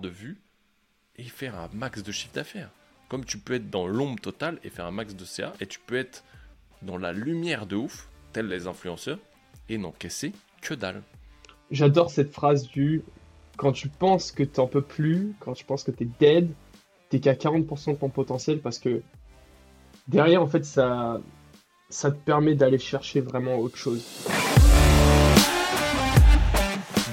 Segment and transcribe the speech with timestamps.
[0.00, 0.40] de vue
[1.16, 2.70] et faire un max de chiffre d'affaires.
[3.08, 5.80] Comme tu peux être dans l'ombre totale et faire un max de CA, et tu
[5.80, 6.24] peux être
[6.82, 9.18] dans la lumière de ouf, tels les influenceurs,
[9.68, 10.32] et n'encaisser
[10.62, 11.02] que dalle.
[11.70, 13.02] J'adore cette phrase du
[13.56, 16.48] quand tu penses que t'en peux plus, quand tu penses que t'es dead,
[17.10, 19.02] t'es qu'à 40% de ton potentiel parce que
[20.08, 21.20] derrière, en fait, ça,
[21.90, 24.24] ça te permet d'aller chercher vraiment autre chose.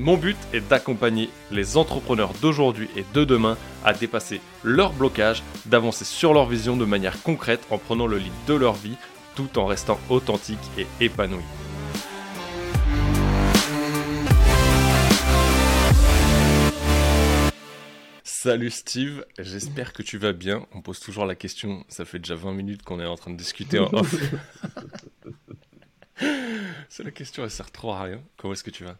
[0.00, 6.04] Mon but est d'accompagner les entrepreneurs d'aujourd'hui et de demain à dépasser leurs blocages, d'avancer
[6.04, 8.94] sur leur vision de manière concrète en prenant le lead de leur vie
[9.34, 11.42] tout en restant authentique et épanoui.
[18.22, 20.64] Salut Steve, j'espère que tu vas bien.
[20.74, 23.36] On pose toujours la question, ça fait déjà 20 minutes qu'on est en train de
[23.36, 24.14] discuter en off.
[26.88, 28.22] C'est la question, elle sert trop à rien.
[28.36, 28.96] Comment est-ce que tu vas?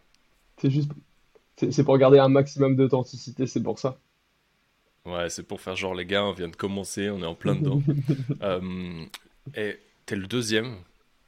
[0.59, 0.91] C'est juste.
[1.57, 3.99] C'est pour garder un maximum d'authenticité, c'est pour ça.
[5.05, 7.55] Ouais, c'est pour faire genre, les gars, on vient de commencer, on est en plein
[7.55, 7.81] dedans.
[8.41, 9.05] Euh,
[9.55, 10.77] et t'es le deuxième.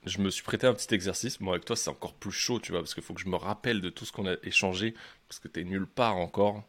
[0.06, 1.40] Je me suis prêté un petit exercice.
[1.42, 3.36] Moi, avec toi, c'est encore plus chaud, tu vois, parce qu'il faut que je me
[3.36, 4.94] rappelle de tout ce qu'on a échangé,
[5.28, 6.64] parce que t'es nulle part encore.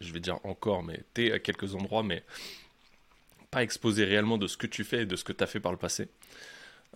[0.00, 2.24] Je vais dire encore, mais t'es à quelques endroits, mais
[3.50, 5.60] pas exposé réellement de ce que tu fais et de ce que tu as fait
[5.60, 6.08] par le passé.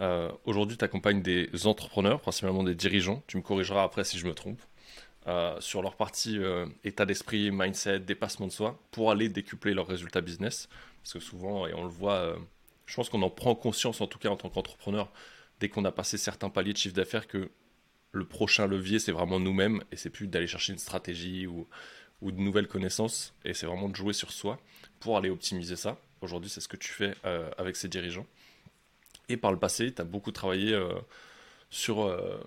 [0.01, 3.23] Euh, Aujourd'hui, tu accompagnes des entrepreneurs, principalement des dirigeants.
[3.27, 4.61] Tu me corrigeras après si je me trompe.
[5.27, 9.87] Euh, sur leur partie euh, état d'esprit, mindset, dépassement de soi, pour aller décupler leurs
[9.87, 10.69] résultats business.
[11.03, 12.37] Parce que souvent, et on le voit,
[12.87, 15.11] je pense qu'on en prend conscience, en tout cas en tant qu'entrepreneur,
[15.61, 17.51] dès qu'on a passé certains paliers de chiffre d'affaires, que
[18.13, 21.67] le prochain levier, c'est vraiment nous-mêmes, et c'est plus d'aller chercher une stratégie ou,
[22.23, 24.59] de nouvelles connaissances, et c'est vraiment de jouer sur soi
[24.99, 25.99] pour aller optimiser ça.
[26.21, 27.15] Aujourd'hui, c'est ce que tu fais
[27.59, 28.27] avec ces dirigeants.
[29.29, 30.89] Et par le passé, tu as beaucoup travaillé euh,
[31.71, 32.41] sur, euh,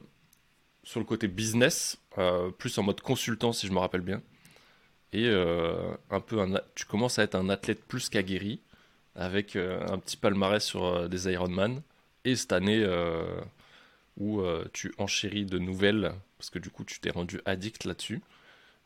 [0.83, 4.21] sur le côté business, euh, plus en mode consultant, si je me rappelle bien.
[5.13, 5.27] Et
[6.09, 8.61] un peu un, tu commences à être un athlète plus qu'aguerri,
[9.13, 11.81] avec un petit palmarès sur des Ironman.
[12.23, 12.81] Et cette année
[14.15, 18.21] où tu enchéris de nouvelles, parce que du coup, tu t'es rendu addict là-dessus.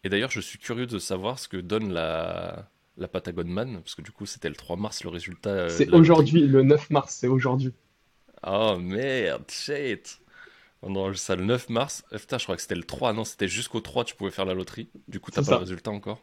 [0.04, 2.68] Et d'ailleurs, je suis curieux de savoir ce que donne la,
[2.98, 5.50] la Patagon Man, parce que du coup, c'était le 3 mars le résultat.
[5.50, 7.74] euh, C'est aujourd'hui, le 9 mars, c'est aujourd'hui.
[8.46, 10.20] Oh merde, shit.
[10.82, 12.04] On enregistre ça le 9 mars.
[12.12, 13.14] Eh, putain, je crois que c'était le 3.
[13.14, 14.90] Non, c'était jusqu'au 3, tu pouvais faire la loterie.
[15.08, 15.52] Du coup, t'as pas ça.
[15.54, 16.22] le résultat encore.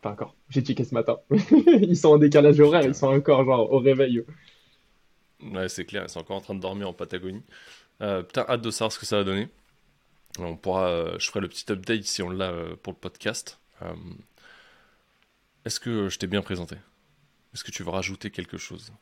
[0.00, 0.34] Pas encore.
[0.48, 1.18] J'ai checké ce matin.
[1.30, 4.24] Ils sont en décalage horaire, ils sont encore genre au réveil.
[5.42, 7.42] Ouais, c'est clair, ils sont encore en train de dormir en Patagonie.
[8.00, 9.48] Euh, putain, hâte de savoir ce que ça va donner.
[10.38, 13.60] On pourra, euh, je ferai le petit update si on l'a euh, pour le podcast.
[13.82, 13.94] Euh,
[15.64, 16.76] Est-ce que je t'ai bien présenté?
[17.54, 18.92] Est-ce que tu veux rajouter quelque chose?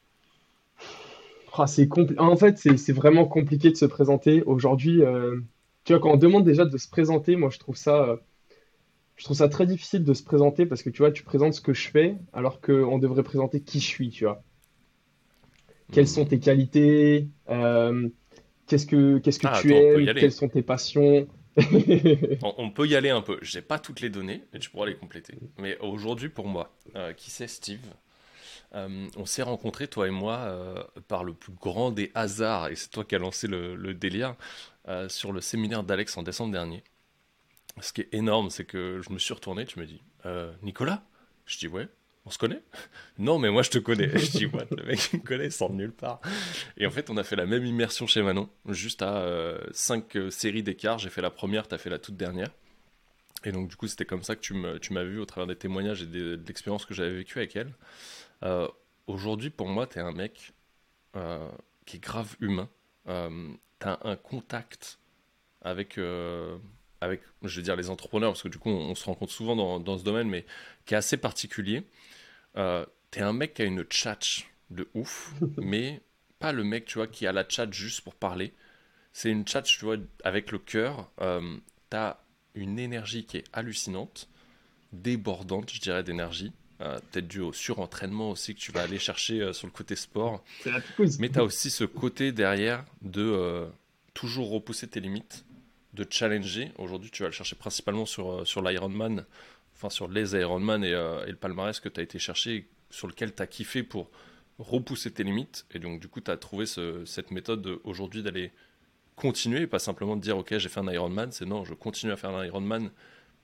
[1.58, 4.42] Ah, c'est En fait, c'est vraiment compliqué de se présenter.
[4.42, 5.40] Aujourd'hui, euh,
[5.84, 8.16] tu vois, quand on demande déjà de se présenter, moi je trouve ça, euh,
[9.16, 11.60] je trouve ça très difficile de se présenter parce que tu vois, tu présentes ce
[11.60, 14.42] que je fais alors qu'on devrait présenter qui je suis, tu vois.
[15.92, 18.08] Quelles sont tes qualités, euh,
[18.66, 21.26] qu'est-ce que, qu'est-ce que Ah, tu attends, aimes, quelles sont tes passions.
[22.42, 23.38] on, on peut y aller un peu.
[23.42, 25.38] J'ai pas toutes les données, mais tu pourras les compléter.
[25.58, 26.76] Mais aujourd'hui, pour moi,
[27.16, 27.80] qui c'est Steve?
[28.74, 32.76] Euh, On s'est rencontrés, toi et moi, euh, par le plus grand des hasards, et
[32.76, 34.34] c'est toi qui as lancé le, délire,
[34.88, 36.82] euh, sur le séminaire d'Alex en décembre dernier.
[37.80, 40.02] Ce qui est énorme, c'est que je me suis retourné, tu me dis,
[40.62, 41.04] Nicolas?
[41.44, 41.88] Je dis, ouais,
[42.24, 42.62] on se connaît?
[43.18, 44.08] Non, mais moi je te connais.
[44.18, 46.20] Je dis, what, le mec il me connaît, il sort de nulle part.
[46.76, 50.62] Et en fait, on a fait la même immersion chez Manon, juste à 5 séries
[50.62, 50.98] d'écart.
[50.98, 52.50] J'ai fait la première, t'as fait la toute dernière.
[53.44, 54.54] Et donc, du coup, c'était comme ça que tu
[54.92, 57.72] m'as vu au travers des témoignages et des- de l'expérience que j'avais vécue avec elle.
[58.42, 58.68] Euh,
[59.06, 60.52] Aujourd'hui, pour moi, t'es un mec
[61.14, 61.48] euh,
[61.84, 62.68] qui est grave humain.
[63.08, 64.98] Euh, t'as un contact
[65.62, 66.58] avec, euh,
[67.00, 69.54] avec, je vais dire, les entrepreneurs, parce que du coup, on, on se rencontre souvent
[69.54, 70.44] dans, dans ce domaine, mais
[70.86, 71.84] qui est assez particulier.
[73.12, 76.02] T'es un mec qui a une tchatch de ouf, mais
[76.40, 78.54] pas le mec, tu vois, qui a la chat juste pour parler.
[79.12, 81.10] C'est une chat, tu vois, avec le cœur.
[81.90, 82.18] T'as
[82.54, 84.28] une énergie qui est hallucinante,
[84.92, 86.52] débordante, je dirais, d'énergie.
[86.80, 89.96] Euh, Peut-être dû au surentraînement aussi que tu vas aller chercher euh, sur le côté
[89.96, 90.44] sport.
[91.18, 93.66] Mais tu as aussi ce côté derrière de euh,
[94.12, 95.44] toujours repousser tes limites,
[95.94, 96.72] de challenger.
[96.76, 99.24] Aujourd'hui, tu vas le chercher principalement sur, sur l'Ironman,
[99.74, 103.34] enfin sur les Ironman et, et le palmarès que tu as été chercher, sur lequel
[103.34, 104.10] tu as kiffé pour
[104.58, 105.66] repousser tes limites.
[105.72, 108.52] Et donc, du coup, tu as trouvé cette méthode aujourd'hui d'aller
[109.14, 111.32] continuer, pas simplement de dire, OK, j'ai fait un Ironman.
[111.32, 112.90] C'est non, je continue à faire un Ironman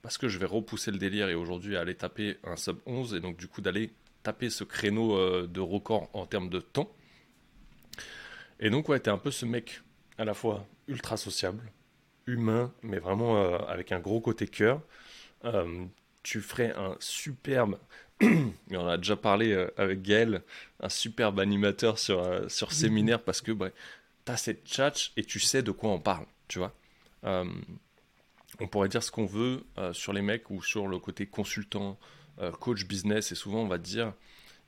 [0.03, 3.15] parce que je vais repousser le délire et aujourd'hui aller taper un sub 11.
[3.15, 3.91] Et donc, du coup, d'aller
[4.21, 6.91] taper ce créneau euh, de record en termes de temps.
[8.59, 9.81] Et donc, ouais, t'es un peu ce mec
[10.17, 11.63] à la fois ultra sociable,
[12.27, 14.81] humain, mais vraiment euh, avec un gros côté cœur.
[15.45, 15.85] Euh,
[16.21, 17.79] tu ferais un superbe,
[18.71, 20.41] on a déjà parlé avec Gaël,
[20.81, 23.69] un superbe animateur sur, sur séminaire parce que bah,
[24.25, 26.73] tu as cette chat et tu sais de quoi on parle, tu vois.
[28.59, 29.63] On pourrait dire ce qu'on veut
[29.93, 31.97] sur les mecs ou sur le côté consultant,
[32.39, 34.13] euh, coach business, et souvent on va dire,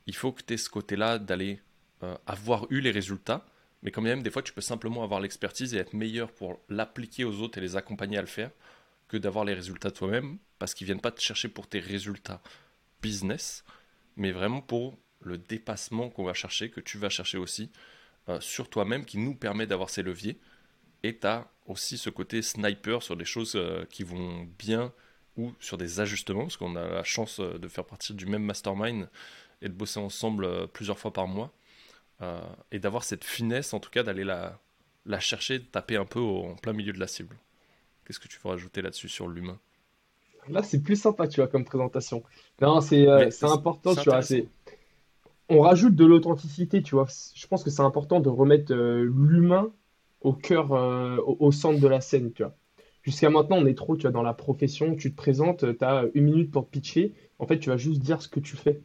[0.06, 1.60] il faut que tu aies ce côté-là d'aller
[2.04, 3.44] euh, avoir eu les résultats,
[3.82, 7.24] mais quand même, des fois, tu peux simplement avoir l'expertise et être meilleur pour l'appliquer
[7.24, 8.50] aux autres et les accompagner à le faire
[9.08, 12.40] que d'avoir les résultats toi-même, parce qu'ils viennent pas te chercher pour tes résultats
[13.02, 13.64] business,
[14.16, 17.70] mais vraiment pour le dépassement qu'on va chercher, que tu vas chercher aussi
[18.28, 20.38] euh, sur toi-même, qui nous permet d'avoir ces leviers.
[21.02, 23.58] Et tu as aussi ce côté sniper sur des choses
[23.90, 24.92] qui vont bien
[25.36, 28.42] ou sur des ajustements, parce qu'on a la chance euh, de faire partie du même
[28.42, 29.08] mastermind
[29.62, 31.52] et de bosser ensemble euh, plusieurs fois par mois,
[32.22, 32.40] euh,
[32.72, 34.58] et d'avoir cette finesse, en tout cas, d'aller la,
[35.04, 37.36] la chercher, de taper un peu en plein milieu de la cible.
[38.06, 39.58] Qu'est-ce que tu veux rajouter là-dessus sur l'humain?
[40.48, 42.22] Là, c'est plus sympa, tu vois, comme présentation.
[42.62, 43.06] Non, c'est
[43.42, 44.20] important, tu vois.
[45.48, 47.08] On rajoute de l'authenticité, tu vois.
[47.34, 49.70] Je pense que c'est important de remettre l'humain
[50.26, 50.72] au cœur,
[51.26, 52.56] au, centre de la scène, tu vois.
[53.02, 56.06] Jusqu'à maintenant, on est trop, tu vois, dans la profession, tu te présentes, tu as
[56.14, 57.14] une minute pour te pitcher.
[57.38, 58.80] En fait, tu vas juste dire ce que tu fais.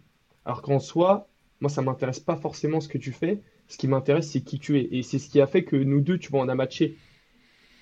[0.46, 1.28] Alors qu'en soi,
[1.60, 3.42] moi, ça m'intéresse pas forcément ce que tu fais.
[3.68, 4.90] Ce qui m'intéresse, c'est qui tu es.
[4.92, 6.98] Et c'est ce qui a fait que nous deux, tu vois, on a matché.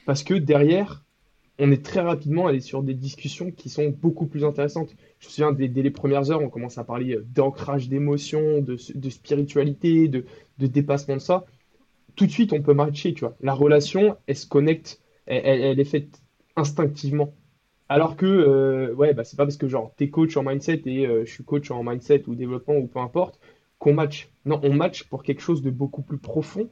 [0.05, 1.03] Parce que derrière,
[1.59, 4.95] on est très rapidement allé sur des discussions qui sont beaucoup plus intéressantes.
[5.19, 10.07] Je me souviens, dès, les premières heures, on commence à parler d'ancrage d'émotions, de, spiritualité,
[10.07, 10.23] de,
[10.57, 11.45] dépassement de ça.
[12.15, 13.35] Tout de suite, on peut matcher, tu vois.
[13.41, 16.21] La relation, elle se connecte, elle est faite
[16.55, 17.33] instinctivement.
[17.89, 21.07] Alors que, euh, ouais, bah, c'est pas parce que genre t'es coach en mindset et
[21.07, 23.39] euh, je suis coach en mindset ou développement ou peu importe
[23.79, 24.29] qu'on match.
[24.45, 26.69] Non, on match pour quelque chose de beaucoup plus profond,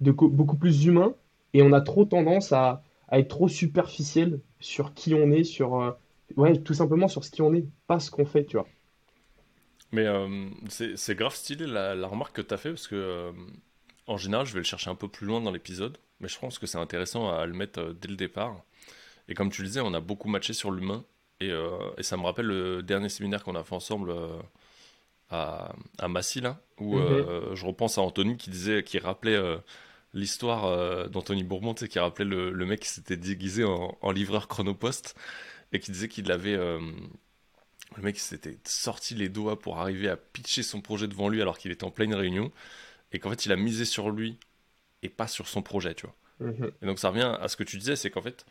[0.00, 1.14] de beaucoup plus humain,
[1.52, 2.82] et on a trop tendance à,
[3.12, 5.90] être trop superficiel sur qui on est, sur euh,
[6.36, 8.66] ouais, tout simplement sur ce qui on est, pas ce qu'on fait, tu vois.
[9.92, 10.06] Mais
[10.68, 13.32] c'est grave stylé la, la remarque que tu as fait parce que
[14.06, 16.58] en général, je vais le chercher un peu plus loin dans l'épisode, mais je pense
[16.58, 18.62] que c'est intéressant à le mettre dès le départ.
[19.28, 21.04] Et comme tu le disais, on a beaucoup matché sur l'humain.
[21.40, 24.38] Et, euh, et, ça me rappelle le dernier séminaire qu'on a fait ensemble euh,
[25.28, 27.02] à, à, Massy, là, où mhm.
[27.02, 29.38] euh, je repense à Anthony qui disait, qui rappelait
[30.14, 34.10] l'histoire d'Anthony Bourbon, tu sais, qui rappelait le, le mec qui s'était déguisé en, en,
[34.12, 35.14] livreur chronopost
[35.72, 36.56] et qui disait qu'il avait.
[36.56, 36.80] le
[37.98, 41.70] mec s'était sorti les doigts pour arriver à pitcher son projet devant lui alors qu'il
[41.72, 42.50] était en pleine réunion
[43.12, 44.38] et qu'en fait il a misé sur lui
[45.02, 46.16] et pas sur son projet, tu vois.
[46.40, 46.70] Mhm.
[46.82, 48.44] Et donc ça revient à ce que tu disais, c'est qu'en fait,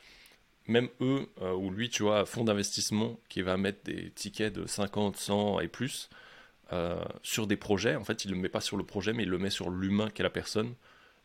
[0.68, 4.66] même eux, euh, ou lui, tu vois, fonds d'investissement qui va mettre des tickets de
[4.66, 6.10] 50, 100 et plus
[6.74, 9.24] euh, sur des projets, en fait, il ne le met pas sur le projet, mais
[9.24, 10.74] il le met sur l'humain qu'est la personne.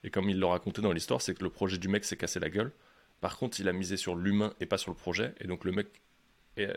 [0.04, 2.40] Et comme il l'a raconté dans l'histoire, c'est que le projet du mec s'est cassé
[2.40, 2.72] la gueule.
[3.20, 5.34] Par contre, il a misé sur l'humain et pas sur le projet.
[5.40, 5.88] Et donc le mec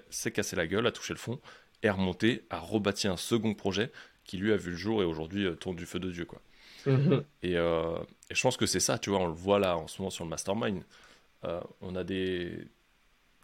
[0.10, 1.40] s'est cassé la gueule, a touché le fond,
[1.82, 3.92] est remonté, a rebâti un second projet
[4.24, 6.26] qui lui a vu le jour et aujourd'hui euh, tourne du feu de Dieu.
[6.26, 6.42] quoi.
[6.86, 7.24] Mm-hmm.
[7.44, 10.02] et, et, je pense que c'est ça, tu vois, on le voit là en ce
[10.02, 10.84] moment sur le mastermind.
[11.46, 12.68] Euh, on a des,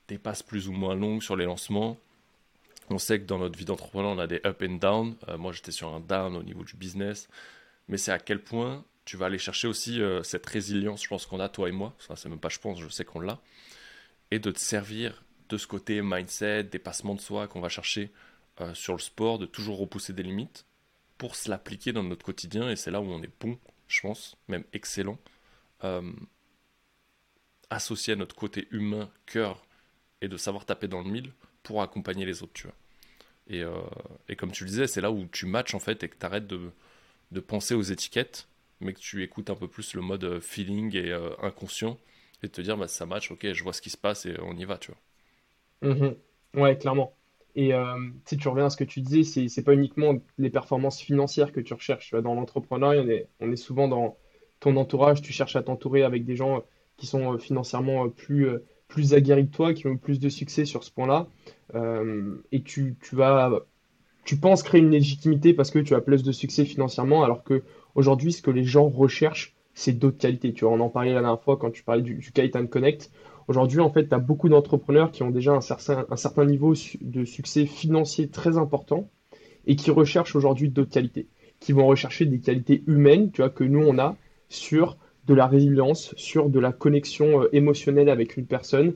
[0.07, 1.97] des passes plus ou moins longues sur les lancements.
[2.89, 5.15] On sait que dans notre vie d'entrepreneur, on a des up and down.
[5.27, 7.29] Euh, moi, j'étais sur un down au niveau du business.
[7.87, 11.25] Mais c'est à quel point tu vas aller chercher aussi euh, cette résilience, je pense
[11.25, 11.93] qu'on a, toi et moi.
[11.99, 13.39] Ça, c'est même pas je pense, je sais qu'on l'a.
[14.31, 18.11] Et de te servir de ce côté mindset, dépassement de soi qu'on va chercher
[18.73, 20.65] sur le sport, de toujours repousser des limites
[21.19, 22.71] pour se l'appliquer dans notre quotidien.
[22.71, 25.19] Et c'est là où on est bon, je pense, même excellent
[27.69, 29.65] associer à notre côté humain, cœur,
[30.21, 31.31] et de savoir taper dans le mille
[31.63, 32.75] pour accompagner les autres, tu vois.
[33.47, 36.15] Et, euh, comme tu le disais, c'est là où tu matches en fait et que
[36.17, 36.71] tu arrêtes de,
[37.39, 38.47] penser aux étiquettes,
[38.79, 41.97] mais que tu écoutes un peu plus le mode euh, feeling et euh, inconscient
[42.43, 44.55] et te dire bah, ça match, ok, je vois ce qui se passe et on
[44.55, 45.91] y va, tu vois.
[45.93, 46.15] Mm-hmm.
[46.55, 47.15] Ouais, clairement.
[47.59, 47.73] Et
[48.23, 51.51] si tu reviens à ce que tu disais, c'est, c'est pas uniquement les performances financières
[51.51, 52.13] que tu recherches.
[52.13, 53.03] Dans l'entrepreneuriat,
[53.41, 54.15] on est, souvent dans
[54.61, 56.63] ton entourage, tu cherches à t'entourer avec des gens
[56.95, 60.63] qui sont euh, financièrement euh, plus, euh, aguerris que toi, qui ont plus de succès
[60.63, 61.27] sur ce point-là.
[62.53, 63.51] et tu, vas,
[64.23, 67.61] tu penses créer une légitimité parce que tu as plus de succès financièrement, alors que
[67.93, 70.53] aujourd'hui, ce que les gens recherchent, c'est d'autres qualités.
[70.53, 72.31] Tu vois, on en parlait la dernière fois quand tu parlais du, du
[72.69, 73.11] Connect.
[73.49, 77.65] Aujourd'hui, en fait, tu as beaucoup d'entrepreneurs qui ont déjà un certain, niveau de succès
[77.65, 79.09] financier très important
[79.65, 81.25] et qui recherchent aujourd'hui d'autres qualités.
[81.59, 84.15] qui vont rechercher des qualités humaines, tu vois, que nous, on a
[84.49, 88.93] sur de la résilience, sur de la connexion euh, émotionnelle avec une personne,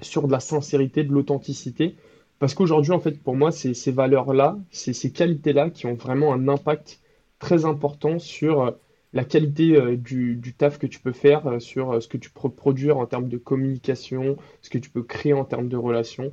[0.00, 1.96] sur de la sincérité, de l'authenticité.
[2.38, 6.32] Parce qu'aujourd'hui, en fait, pour moi, c'est ces valeurs-là, c'est ces qualités-là qui ont vraiment
[6.32, 7.00] un impact
[7.40, 8.70] très important sur euh,
[9.12, 12.98] la qualité euh, du, taf que tu peux faire, sur ce que tu peux produire
[12.98, 16.32] en termes de communication, ce que tu peux créer en termes de relations.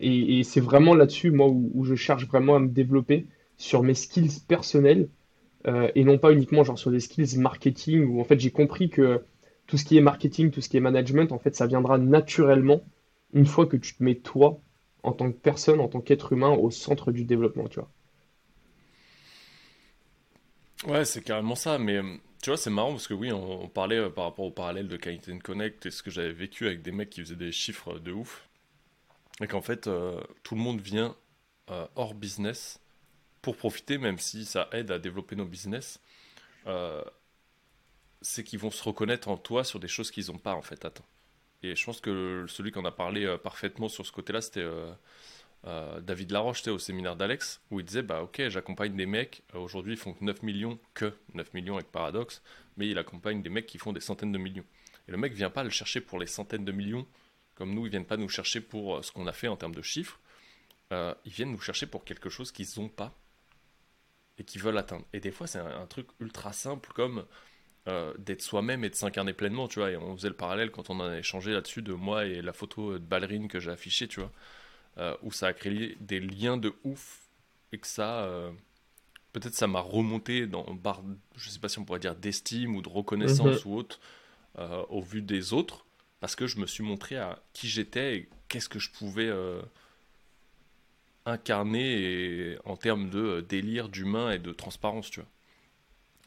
[0.00, 3.26] et, c'est vraiment là-dessus, moi, où, je cherche vraiment à me développer
[3.56, 5.08] sur mes skills personnels
[5.66, 8.90] euh, et non pas uniquement genre sur des skills marketing où en fait j'ai compris
[8.90, 9.22] que
[9.66, 12.82] tout ce qui est marketing, tout ce qui est management, en fait ça viendra naturellement
[13.32, 14.60] une fois que tu te mets toi
[15.04, 17.90] en tant que personne, en tant qu'être humain au centre du développement, tu vois.
[20.84, 23.98] Ouais, c'est carrément ça, mais euh, tu vois, c'est marrant parce que oui, on, parlait
[23.98, 26.92] euh, par rapport au parallèle de Kaizen Connect et ce que j'avais vécu avec des
[26.92, 28.48] mecs qui faisaient des chiffres de ouf,
[29.40, 29.88] et qu'en fait,
[30.42, 31.16] tout le monde vient
[31.96, 32.82] hors business
[33.42, 36.00] pour profiter, même si ça aide à développer nos business,
[36.66, 37.02] euh,
[38.20, 40.84] c'est qu'ils vont se reconnaître en toi sur des choses qu'ils n'ont pas en fait
[40.84, 41.04] attends.
[41.64, 44.64] Et je pense que celui qu'on a parlé euh, parfaitement sur ce côté-là, c'était
[45.66, 49.94] euh, David Laroche, au séminaire d'Alex, où il disait Bah, ok, j'accompagne des mecs, aujourd'hui
[49.94, 52.42] ils font 9 millions, que 9 millions avec Paradoxe,
[52.76, 54.64] mais il accompagne des mecs qui font des centaines de millions.
[55.08, 57.06] Et le mec vient pas le chercher pour les centaines de millions,
[57.54, 59.82] comme nous, ils viennent pas nous chercher pour ce qu'on a fait en termes de
[59.82, 60.18] chiffres,
[60.90, 63.16] ils viennent nous chercher pour quelque chose qu'ils n'ont pas
[64.38, 65.04] et qui veulent atteindre.
[65.12, 67.24] Et des fois, c'est un, truc ultra simple comme
[67.88, 69.90] euh, d'être soi-même et de s'incarner pleinement, tu vois.
[69.90, 72.98] Et on faisait le parallèle quand on a échangé là-dessus de moi et la photo
[72.98, 74.32] de ballerine que j'ai affichée, tu vois,
[74.98, 77.28] euh, où ça a créé des liens de ouf
[77.72, 78.50] et que ça, euh,
[79.32, 81.02] peut-être ça m'a remonté dans barre,
[81.36, 83.72] je sais pas si on pourrait dire d'estime ou de reconnaissance mhm.
[83.72, 84.00] ou autre,
[84.90, 85.86] au vu des autres,
[86.20, 89.30] parce que je me suis montré à qui j'étais et qu'est-ce que je pouvais
[91.24, 95.28] incarné en termes de euh, délire, d'humain et de transparence, tu vois.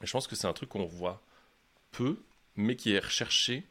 [0.01, 1.21] Et je pense que c'est un truc qu'on voit
[1.91, 2.17] peu,
[2.55, 3.63] mais qui est recherché,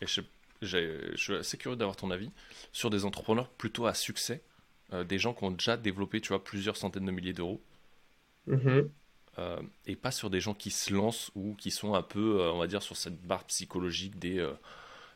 [0.00, 0.20] et je,
[0.62, 2.30] je suis assez curieux d'avoir ton avis,
[2.72, 4.42] sur des entrepreneurs plutôt à succès,
[4.92, 7.60] euh, des gens qui ont déjà développé, tu vois, plusieurs centaines de milliers d'euros.
[8.48, 8.88] Mm-hmm.
[9.38, 12.58] Euh, et pas sur des gens qui se lancent ou qui sont un peu, on
[12.58, 14.46] va dire, sur cette barre psychologique des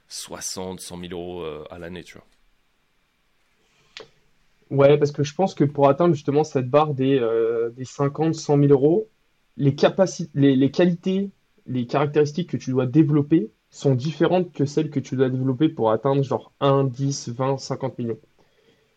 [0.08, 2.26] 60, 100 000 euros à l'année, tu vois.
[4.70, 8.34] Ouais, parce que je pense que pour atteindre justement cette barre des, euh, des 50,
[8.34, 9.08] 100 000 euros,
[9.56, 11.30] les capacités, les, les qualités,
[11.66, 15.90] les caractéristiques que tu dois développer sont différentes que celles que tu dois développer pour
[15.90, 18.18] atteindre genre 1, 10, 20, 50 millions.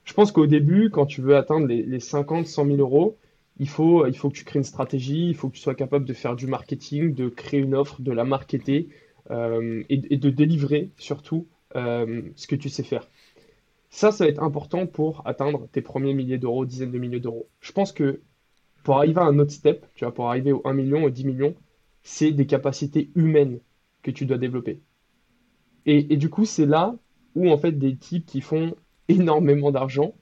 [0.03, 3.17] Je pense qu'au début, quand tu veux atteindre les, les 50, 100 000 euros,
[3.59, 6.35] il faut, que tu crées une stratégie, il faut que tu sois capable de faire
[6.35, 8.89] du marketing, de créer une offre, de la marketer
[9.31, 13.07] euh, et, de délivrer surtout euh, ce que tu sais faire.
[13.89, 17.47] Ça, ça va être important pour atteindre tes premiers milliers d'euros, dizaines de milliers d'euros.
[17.61, 18.21] Je pense que
[18.83, 21.25] pour arriver à un autre step, tu vois, pour arriver au 1 million, au 10
[21.25, 21.55] millions,
[22.03, 23.59] c'est des capacités humaines
[24.07, 24.79] que tu dois développer.
[25.85, 26.95] Et, du coup, c'est là
[27.35, 28.75] où en fait des types qui font
[29.07, 30.13] énormément d'argent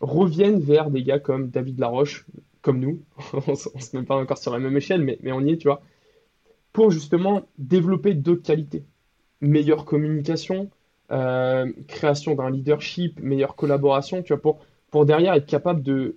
[0.00, 2.26] reviennent vers des gars comme David Laroche,
[2.62, 3.02] comme nous.
[3.46, 5.68] on se met pas encore sur la même échelle, mais, mais on y est, tu
[5.68, 5.82] vois.
[6.72, 8.84] Pour justement développer d'autres qualités.
[9.40, 10.70] Meilleure communication,
[11.12, 14.58] euh, création d'un leadership, meilleure collaboration, tu vois, pour,
[14.90, 16.16] pour derrière être capable de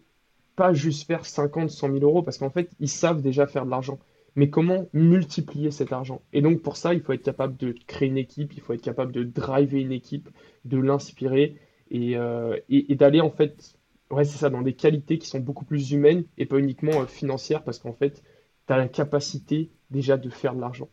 [0.56, 3.70] pas juste faire 50, 100 000 euros, parce qu'en fait, ils savent déjà faire de
[3.70, 4.00] l'argent.
[4.38, 6.22] Mais comment multiplier cet argent?
[6.32, 8.84] Et donc, pour ça, il faut être capable de créer une équipe, il faut être
[8.84, 10.30] capable de driver une équipe,
[10.64, 11.56] de l'inspirer
[11.90, 12.56] et, euh,
[12.92, 13.74] d'aller, en fait,
[14.12, 17.08] ouais, c'est ça, dans des qualités qui sont beaucoup plus humaines et pas uniquement euh,
[17.08, 18.22] financières, parce qu'en fait,
[18.68, 20.90] tu as la capacité déjà de faire de l'argent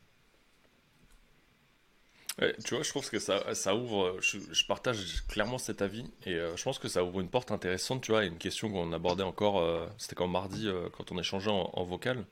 [2.65, 6.65] tu vois, je pense que ça, ouvre, je, partage clairement cet avis, et euh, je
[6.65, 9.63] pense que ça ouvre une porte intéressante, tu vois, et une question qu'on abordait encore,
[9.99, 12.25] c'était quand mardi, quand on échangeait en vocal.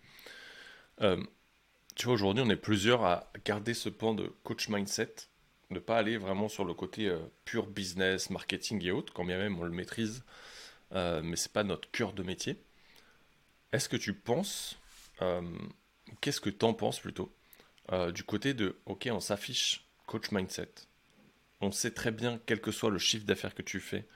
[1.94, 5.14] Tu vois, aujourd'hui, on est plusieurs à garder ce point de coach mindset,
[5.70, 9.58] ne pas aller vraiment sur le côté pur business, marketing et autres, quand bien même
[9.58, 10.24] on le maîtrise,
[10.92, 12.62] mais c'est pas notre cœur de métier.
[13.72, 14.78] Est-ce que tu penses,
[16.20, 17.34] qu'est-ce que tu en penses plutôt,
[18.14, 20.72] du côté de, ok, on s'affiche coach mindset.
[21.60, 24.06] On sait très bien, quel que soit le chiffre d'affaires que tu fais,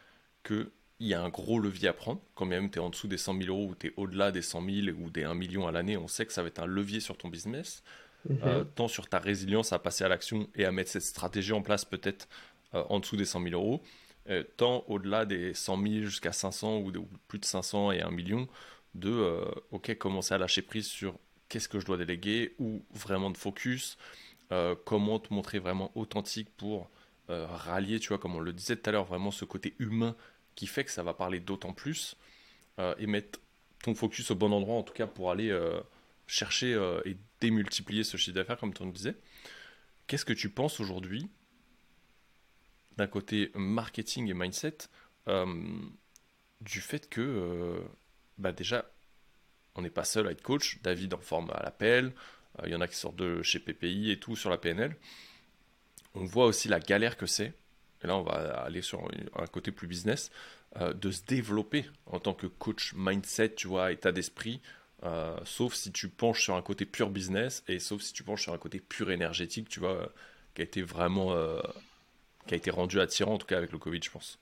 [0.96, 2.20] qu'il y a un gros levier à prendre.
[2.34, 4.42] Quand même tu es en dessous des 100 000 euros ou tu es au-delà des
[4.42, 6.66] 100 000 ou des 1 million à l'année, on sait que ça va être un
[6.66, 7.82] levier sur ton business.
[8.28, 8.38] Mhm.
[8.44, 11.62] Euh, tant sur ta résilience à passer à l'action et à mettre cette stratégie en
[11.62, 12.28] place peut-être
[12.74, 13.82] euh, en dessous des 100 000 euros,
[14.28, 16.92] euh, tant au-delà des 100 000 jusqu'à 500 ou,
[17.28, 18.48] plus de 500 et 1 million,
[18.94, 23.36] de ok commencer à lâcher prise sur qu'est-ce que je dois déléguer ou vraiment de
[23.36, 23.98] focus,
[24.86, 26.88] comment te montrer vraiment authentique pour
[27.28, 30.16] rallier, tu vois, comme on le disait tout à l'heure, vraiment ce côté humain
[30.56, 32.16] qui fait que ça va parler d'autant plus
[32.80, 33.38] euh, et mettre
[33.84, 35.80] ton focus au bon endroit, en tout cas pour aller euh,
[36.26, 39.14] chercher euh, et démultiplier ce chiffre d'affaires, comme tu en disais.
[40.08, 41.30] Qu'est-ce que tu penses aujourd'hui
[42.96, 44.78] d'un côté marketing et mindset
[46.62, 47.82] du fait que,
[48.38, 48.90] bah déjà,
[49.74, 50.80] on n'est pas seul à être coach.
[50.82, 52.14] David en forme à l'appel,
[52.64, 54.96] il y en a qui sortent de chez PPI et tout sur la PNL.
[56.14, 57.52] On voit aussi la galère que c'est
[58.02, 60.30] et là on va aller sur un côté plus business,
[60.80, 64.60] euh, de se développer en tant que coach mindset, tu vois, état d'esprit,
[65.04, 68.42] euh, sauf si tu penches sur un côté pur business et sauf si tu penches
[68.42, 70.12] sur un côté pur énergétique, tu vois,
[70.54, 71.62] qui a été vraiment, euh,
[72.46, 74.38] qui a été rendu attirant en tout cas avec le Covid, je pense.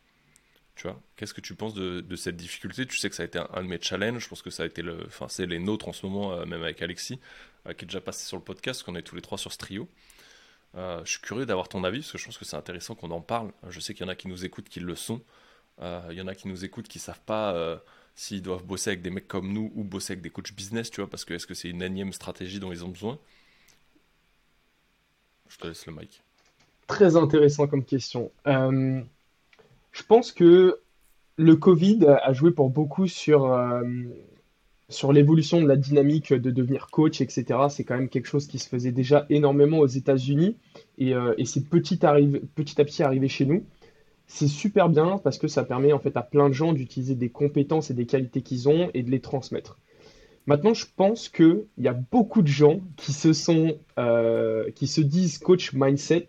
[0.75, 2.84] Tu vois, qu'est-ce que tu penses de, cette difficulté?
[2.84, 4.66] Tu sais que ça a été un, de mes challenges, je pense que ça a
[4.66, 7.20] été le, enfin c'est les nôtres en ce moment, même avec Alexis,
[7.76, 9.88] qui est déjà passé sur le podcast, qu'on est tous les trois sur ce trio.
[10.76, 13.11] Euh, je suis curieux d'avoir ton avis parce que je pense que c'est intéressant qu'on
[13.11, 13.52] en parle.
[13.69, 15.21] Je sais qu'il y en a qui nous écoutent qui le sont.
[15.81, 17.76] Euh, il y en a qui nous écoutent qui savent pas euh,
[18.14, 21.00] s'ils doivent bosser avec des mecs comme nous ou bosser avec des coachs business, tu
[21.00, 23.19] vois, parce que est-ce que c'est une énième stratégie dont ils ont besoin?
[25.49, 26.23] Je te laisse le mic.
[26.87, 28.31] Très intéressant comme question.
[28.47, 30.81] je pense que
[31.37, 33.52] le Covid a joué pour beaucoup sur
[34.88, 38.58] sur l'évolution de la dynamique de devenir coach, etc., c'est quand même quelque chose qui
[38.58, 40.56] se faisait déjà énormément aux États-Unis
[40.98, 43.64] et, euh, c'est petit, à petit arrivé chez nous.
[44.26, 47.30] C'est super bien parce que ça permet en fait à plein de gens d'utiliser des
[47.30, 49.78] compétences et des qualités qu'ils ont et de les transmettre.
[50.46, 53.32] Maintenant, je pense qu'il y a beaucoup de gens qui se
[53.98, 56.28] euh, disent coach mindset.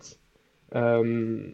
[0.76, 1.52] Euh,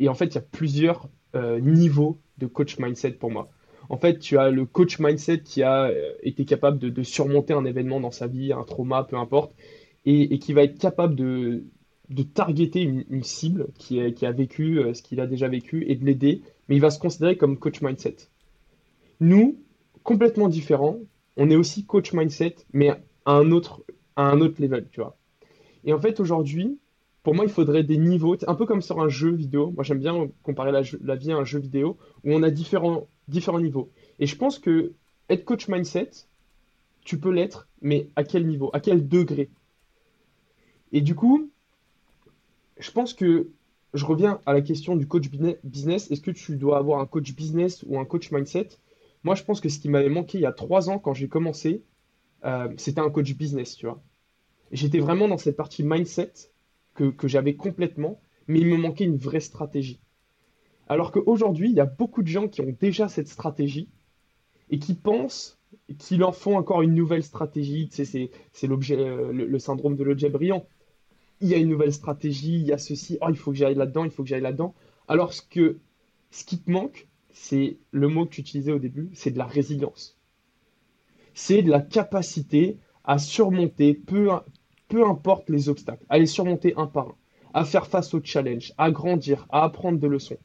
[0.00, 3.50] et en fait, il y a plusieurs niveaux de coach mindset pour moi.
[3.88, 7.64] En fait, tu as le coach mindset qui a euh, été capable de, surmonter un
[7.64, 9.54] événement dans sa vie, un trauma, peu importe,
[10.04, 11.64] et, qui va être capable de,
[12.34, 16.42] targeter une, cible qui, a vécu euh, ce qu'il a déjà vécu et de l'aider,
[16.68, 18.16] mais il va se considérer comme coach mindset.
[19.20, 19.56] Nous,
[20.02, 20.98] complètement différents,
[21.36, 25.16] on est aussi coach mindset, mais à un autre, à un autre level, tu vois.
[25.84, 26.78] Et en fait, aujourd'hui,
[27.22, 29.72] pour moi, il faudrait des niveaux, un peu comme sur un jeu vidéo.
[29.72, 33.08] Moi, j'aime bien comparer la, la, vie à un jeu vidéo où on a différents
[33.28, 33.90] différents niveaux.
[34.18, 34.94] Et je pense que
[35.28, 36.10] être coach mindset,
[37.04, 39.50] tu peux l'être, mais à quel niveau À quel degré?
[40.92, 41.50] Et du coup,
[42.78, 43.48] je pense que
[43.94, 45.28] je reviens à la question du coach
[45.64, 46.10] business.
[46.10, 48.68] Est-ce que tu dois avoir un coach business ou un coach mindset?
[49.24, 51.28] Moi, je pense que ce qui m'avait manqué il y a trois ans quand j'ai
[51.28, 51.82] commencé,
[52.44, 54.02] euh, c'était un coach business, tu vois.
[54.72, 56.32] J'étais vraiment dans cette partie mindset
[56.94, 60.00] que, que j'avais complètement, mais il me manquait une vraie stratégie.
[60.88, 63.88] Alors qu'aujourd'hui, il y a beaucoup de gens qui ont déjà cette stratégie
[64.70, 65.58] et qui pensent
[65.98, 67.88] qu'ils en font encore une nouvelle stratégie.
[67.90, 70.66] C'est l'objet, euh, le, syndrome de l'objet brillant.
[71.40, 73.74] Il y a une nouvelle stratégie, il y a ceci, oh, il faut que j'aille
[73.74, 74.74] là-dedans, il faut que j'aille là-dedans.
[75.08, 75.78] Alors que
[76.30, 79.44] ce qui te manque, c'est le mot que tu utilisais au début, c'est de la
[79.44, 80.18] résilience.
[81.34, 84.30] C'est de la capacité à surmonter, peu,
[84.88, 87.16] peu importe les obstacles, à les surmonter un par un,
[87.52, 90.38] à faire face aux challenges, à grandir, à apprendre des leçons.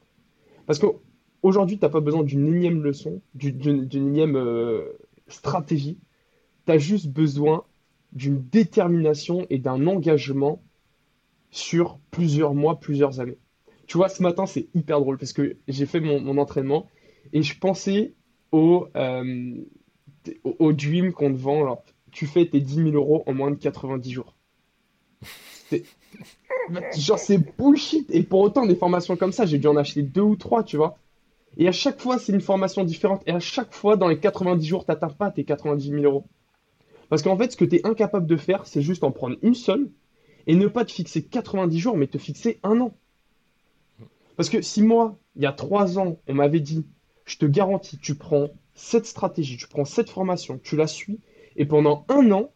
[0.66, 4.84] Parce qu'aujourd'hui, tu n'as pas besoin d'une énième leçon, d'une énième euh,
[5.28, 5.98] stratégie.
[6.66, 7.64] Tu as juste besoin
[8.12, 10.62] d'une détermination et d'un engagement
[11.50, 13.38] sur plusieurs mois, plusieurs années.
[13.86, 16.88] Tu vois, ce matin, c'est hyper drôle parce que j'ai fait mon, entraînement
[17.32, 18.14] et je pensais
[18.50, 19.54] au, euh,
[20.44, 21.62] au, dream qu'on te vend.
[21.62, 24.36] Alors, tu fais tes 10 000 euros en moins de 90 jours.
[26.96, 28.08] Genre, c'est bullshit.
[28.10, 30.76] Et pour autant, des formations comme ça, j'ai dû en acheter deux ou trois, tu
[30.76, 30.98] vois.
[31.56, 33.22] Et à chaque fois, c'est une formation différente.
[33.26, 36.24] Et à chaque fois, dans les 90 jours, t'atteins pas tes 90 000 euros.
[37.08, 39.90] Parce qu'en fait, ce que tu incapable de faire, c'est juste en prendre une seule
[40.46, 42.94] et ne pas te fixer 90 jours, mais te fixer un an.
[44.36, 46.86] Parce que si moi, il y a trois ans, on m'avait dit,
[47.26, 51.20] je te garantis, tu prends cette stratégie, tu prends cette formation, tu la suis,
[51.56, 52.50] et pendant un an,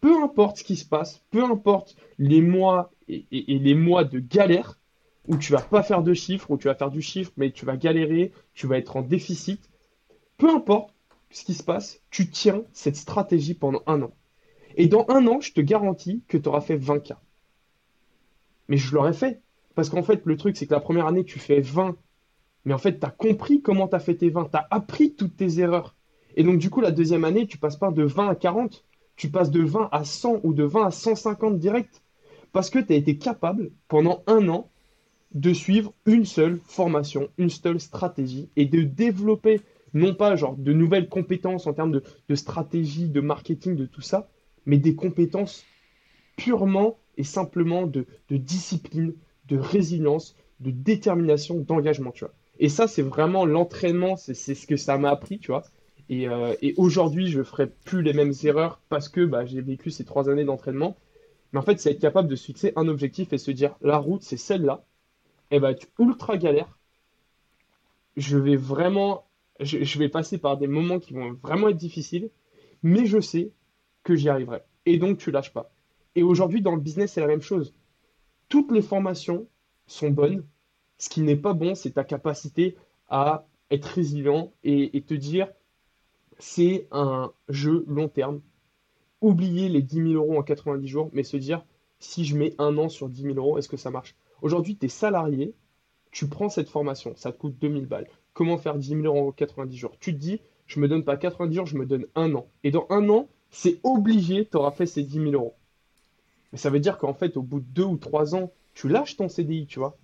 [0.00, 4.78] peu importe ce qui se passe, peu importe les mois et, les mois de galère
[5.26, 7.66] où tu vas pas faire de chiffres, où tu vas faire du chiffre, mais tu
[7.66, 9.68] vas galérer, tu vas être en déficit,
[10.38, 10.94] peu importe
[11.30, 14.12] ce qui se passe, tu tiens cette stratégie pendant un an.
[14.76, 17.20] Et dans un an, je te garantis que tu auras fait 20 cas.
[18.68, 19.42] Mais je l'aurais fait.
[19.74, 21.96] Parce qu'en fait, le truc, c'est que la première année, tu fais 20.
[22.64, 24.50] Mais en fait, tu as compris comment tu as fait tes 20.
[24.50, 25.94] Tu as appris toutes tes erreurs.
[26.36, 28.84] Et donc, du coup, la deuxième année, tu passes pas de 20 à 40
[29.18, 32.02] tu passes de 20 à 100 ou de 20 à 150 direct.
[32.52, 34.70] Parce que tu as été capable pendant un an
[35.34, 39.60] de suivre une seule formation, une seule stratégie et de développer
[39.92, 44.30] non pas genre de nouvelles compétences en termes de, stratégie, de marketing, de tout ça,
[44.64, 45.64] mais des compétences
[46.36, 49.14] purement et simplement de, discipline,
[49.48, 52.34] de résilience, de détermination, d'engagement, tu vois.
[52.60, 55.64] Et ça, c'est vraiment l'entraînement, c'est ce que ça m'a appris, tu vois.
[56.08, 59.90] Et, euh, et aujourd'hui, je ferai plus les mêmes erreurs parce que bah, j'ai vécu
[59.90, 60.96] ces trois années d'entraînement.
[61.52, 63.98] Mais en fait, c'est être capable de se fixer un objectif et se dire, la
[63.98, 64.84] route, c'est celle-là.
[65.50, 66.78] Et bah, tu ultra galère.
[68.16, 69.26] Je vais vraiment,
[69.60, 72.30] je, vais passer par des moments qui vont vraiment être difficiles,
[72.82, 73.52] mais je sais
[74.02, 74.62] que j'y arriverai.
[74.86, 75.70] Et donc, tu lâches pas.
[76.14, 77.74] Et aujourd'hui, dans le business, c'est la même chose.
[78.48, 79.46] Toutes les formations
[79.86, 80.44] sont bonnes.
[80.96, 82.76] Ce qui n'est pas bon, c'est ta capacité
[83.08, 85.48] à être résilient et te dire,
[86.38, 88.40] c'est un jeu long terme.
[89.20, 91.64] Oublier les 10 000 euros en 90 jours, mais se dire,
[91.98, 94.14] si je mets un an sur 10 000 euros, est-ce que ça marche?
[94.42, 95.54] Aujourd'hui, tu es salarié,
[96.12, 98.08] tu prends cette formation, ça te coûte 2000 balles.
[98.32, 99.96] Comment faire 10 000 euros en 90 jours?
[99.98, 102.46] Tu te dis, je me donne pas 90 jours, je me donne un an.
[102.62, 105.54] Et dans un an, c'est obligé, tu auras fait ces 10 000 euros.
[106.52, 109.16] Mais ça veut dire qu'en fait, au bout de deux ou trois ans, tu lâches
[109.16, 109.96] ton CDI, tu vois.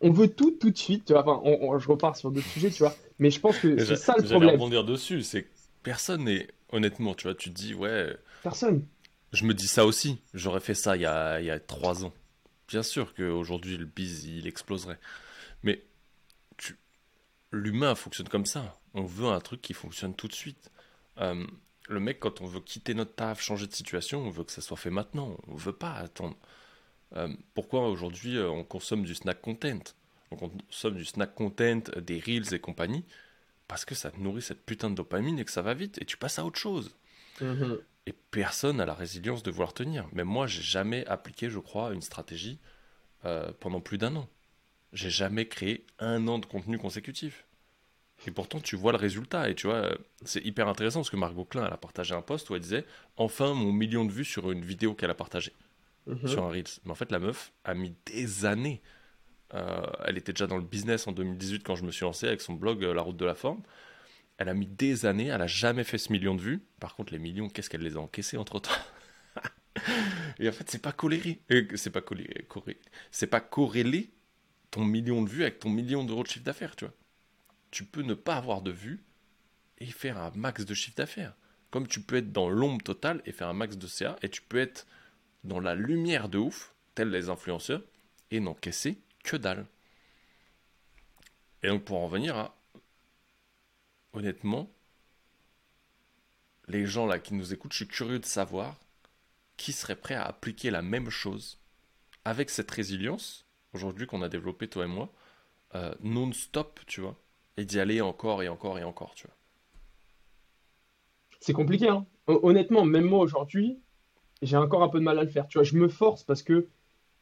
[0.00, 1.26] On veut tout tout de suite, tu vois.
[1.26, 2.94] Enfin, je repars sur d'autres sujets, tu vois.
[3.18, 4.54] Mais je pense que c'est ça le J'allais problème.
[4.54, 5.50] rebondir dessus, c'est que
[5.82, 8.86] personne n'est, honnêtement, tu vois, tu te dis, ouais, Personne.
[9.32, 12.04] je me dis ça aussi, j'aurais fait ça il y a, il y a trois
[12.04, 12.12] ans.
[12.68, 14.98] Bien sûr qu'aujourd'hui, le biz, il exploserait.
[15.62, 15.82] Mais
[16.58, 16.78] tu-
[17.52, 18.78] l'humain fonctionne comme ça.
[18.94, 20.70] On veut un truc qui fonctionne tout de suite.
[21.18, 21.46] Euh,
[21.88, 24.62] le mec, quand on veut quitter notre taf, changer de situation, on veut que ça
[24.62, 25.36] soit fait maintenant.
[25.48, 26.36] On veut pas attendre.
[27.16, 29.80] Euh, pourquoi aujourd'hui euh, on consomme du snack content?
[30.30, 33.04] On consomme du snack content, des reels et compagnie,
[33.68, 36.04] parce que ça te nourrit cette putain de dopamine et que ça va vite, et
[36.04, 36.94] tu passes à autre chose.
[37.40, 37.78] Mhm.
[38.06, 40.06] Et personne n'a la résilience de vouloir tenir.
[40.12, 42.58] Même moi, j'ai jamais appliqué, je crois, une stratégie
[43.24, 44.28] euh, pendant plus d'un an.
[44.92, 47.46] J'ai jamais créé un an de contenu consécutif.
[48.26, 49.48] Et pourtant, tu vois le résultat.
[49.48, 52.48] Et tu vois, c'est hyper intéressant parce que Margot Klein, elle a partagé un post
[52.50, 52.84] où elle disait
[53.16, 55.52] Enfin, mon million de vues sur une vidéo qu'elle a partagée,
[56.06, 56.28] Mhm.
[56.28, 56.64] sur un Reels.
[56.84, 58.82] Mais en fait, la meuf a mis des années.
[59.54, 62.40] Euh, elle était déjà dans le business en 2018 quand je me suis lancé avec
[62.40, 63.62] son blog euh, La route de la forme.
[64.36, 66.62] Elle a mis des années, elle a jamais fait ce million de vues.
[66.80, 68.70] Par contre, les millions, qu'est-ce qu'elle les a encaissés entre temps
[70.40, 70.94] Et en fait, c'est pas.
[71.50, 72.02] Euh, C'est pas
[73.12, 74.10] C'est pas corrélé
[74.72, 76.94] ton million de vues avec ton million d'euros de chiffre d'affaires, tu vois.
[77.70, 79.04] Tu peux ne pas avoir de vues
[79.78, 81.36] et faire un max de chiffre d'affaires.
[81.70, 84.42] Comme tu peux être dans l'ombre totale et faire un max de CA, et tu
[84.42, 84.86] peux être
[85.44, 87.82] dans la lumière de ouf, tels les influenceurs,
[88.30, 89.66] et n'encaisser que dalle.
[91.64, 92.54] Et donc pour en venir à,
[94.14, 94.70] honnêtement,
[96.68, 98.78] les gens là qui nous écoutent, je suis curieux de savoir
[99.58, 101.58] qui serait prêt à appliquer la même chose
[102.24, 105.12] avec cette résilience, aujourd'hui qu'on a développé toi et moi,
[105.76, 107.16] euh, non-stop, tu vois,
[107.58, 109.36] et d'y aller encore et encore et encore, tu vois.
[111.38, 112.06] C'est compliqué, hein.
[112.26, 113.80] Hon- Honnêtement, même moi aujourd'hui,
[114.42, 115.48] j'ai encore un peu de mal à le faire.
[115.48, 116.68] Tu vois, je me force parce que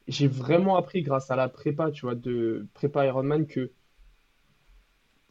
[0.09, 3.73] j'ai vraiment appris grâce à la prépa, tu vois, de prépa Ironman que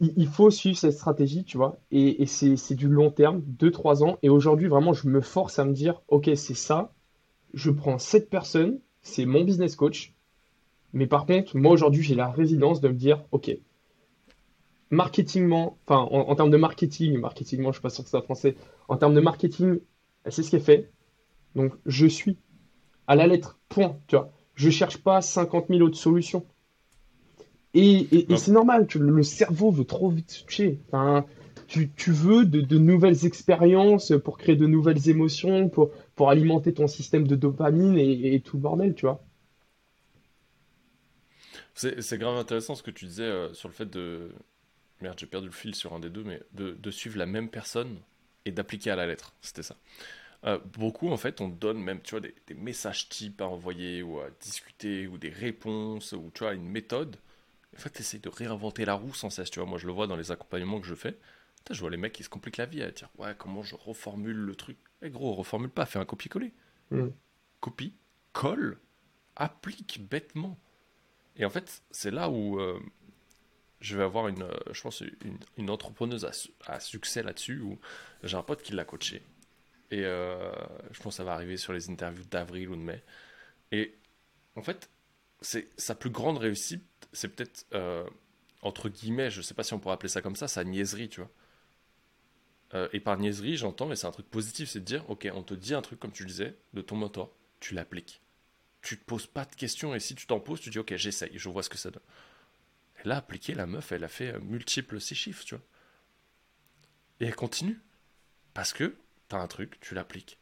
[0.01, 4.17] il faut suivre cette stratégie, tu vois, et, c'est du long terme, deux trois ans.
[4.23, 6.91] Et aujourd'hui, vraiment, je me force à me dire, ok, c'est ça,
[7.53, 10.15] je prends cette personne, c'est mon business coach.
[10.93, 13.51] Mais par contre, moi aujourd'hui, j'ai la résilience de me dire, ok,
[14.89, 18.55] marketingment, enfin, en, termes de marketing, marketingment, je suis pas sûr que en français,
[18.87, 19.79] en termes de marketing,
[20.27, 20.91] c'est ce qui est fait.
[21.55, 22.37] Donc, je suis
[23.05, 24.31] à la lettre, point, tu vois.
[24.55, 26.45] Je cherche pas 50 000 autres solutions.
[27.73, 28.37] Et, et- et Non.
[28.37, 30.79] c'est normal, tu- le cerveau veut trop vite switcher.
[30.87, 31.25] Enfin,
[31.67, 36.73] tu, tu veux de, de nouvelles expériences pour créer de nouvelles émotions, pour, pour alimenter
[36.73, 39.21] ton système de dopamine et, et tout le bordel, tu vois.
[41.73, 44.31] C'est c'est grave intéressant ce que tu disais euh, sur le fait de...
[45.01, 47.49] Merde, j'ai perdu le fil sur un des deux, mais de, de suivre la même
[47.49, 47.99] personne
[48.45, 49.33] et d'appliquer à la lettre.
[49.41, 49.77] C'était ça.
[50.43, 54.01] Euh, beaucoup, en fait, on donne même, tu vois, des, des messages types à envoyer
[54.01, 57.17] ou à discuter ou des réponses ou, tu vois, une méthode.
[57.75, 59.69] En fait, tu de réinventer la roue sans cesse, tu vois.
[59.69, 61.17] Moi, je le vois dans les accompagnements que je fais.
[61.57, 63.75] Putain, je vois les mecs qui se compliquent la vie à dire, ouais, comment je
[63.75, 64.77] reformule le truc.
[65.03, 66.53] Eh gros, reformule pas, fais un copier-coller.
[66.89, 67.09] Mm.
[67.59, 67.93] Copie,
[68.33, 68.79] colle,
[69.35, 70.57] applique bêtement.
[71.37, 72.79] Et en fait, c'est là où euh,
[73.79, 76.31] je vais avoir une, euh, je pense, une, une entrepreneuse à,
[76.65, 77.79] à succès là-dessus, où
[78.23, 79.21] j'ai un pote qui l'a coaché.
[79.91, 80.51] Et euh,
[80.91, 83.03] je pense que ça va arriver sur les interviews d'avril ou de mai.
[83.73, 83.93] Et
[84.55, 84.89] en fait,
[85.41, 88.07] c'est sa plus grande réussite, c'est peut-être, euh,
[88.61, 91.19] entre guillemets, je sais pas si on pourrait appeler ça comme ça, sa niaiserie, tu
[91.19, 91.29] vois.
[92.73, 95.43] Euh, et par niaiserie, j'entends, mais c'est un truc positif, c'est de dire, ok, on
[95.43, 98.21] te dit un truc, comme tu le disais, de ton mentor, tu l'appliques.
[98.81, 101.37] Tu te poses pas de questions, et si tu t'en poses, tu dis, ok, j'essaye,
[101.37, 102.01] je vois ce que ça donne.
[103.03, 105.63] Elle a appliqué, la meuf, elle a fait multiples six chiffres, tu vois.
[107.19, 107.81] Et elle continue.
[108.53, 108.95] Parce que
[109.31, 110.37] t'as un truc, tu l'appliques.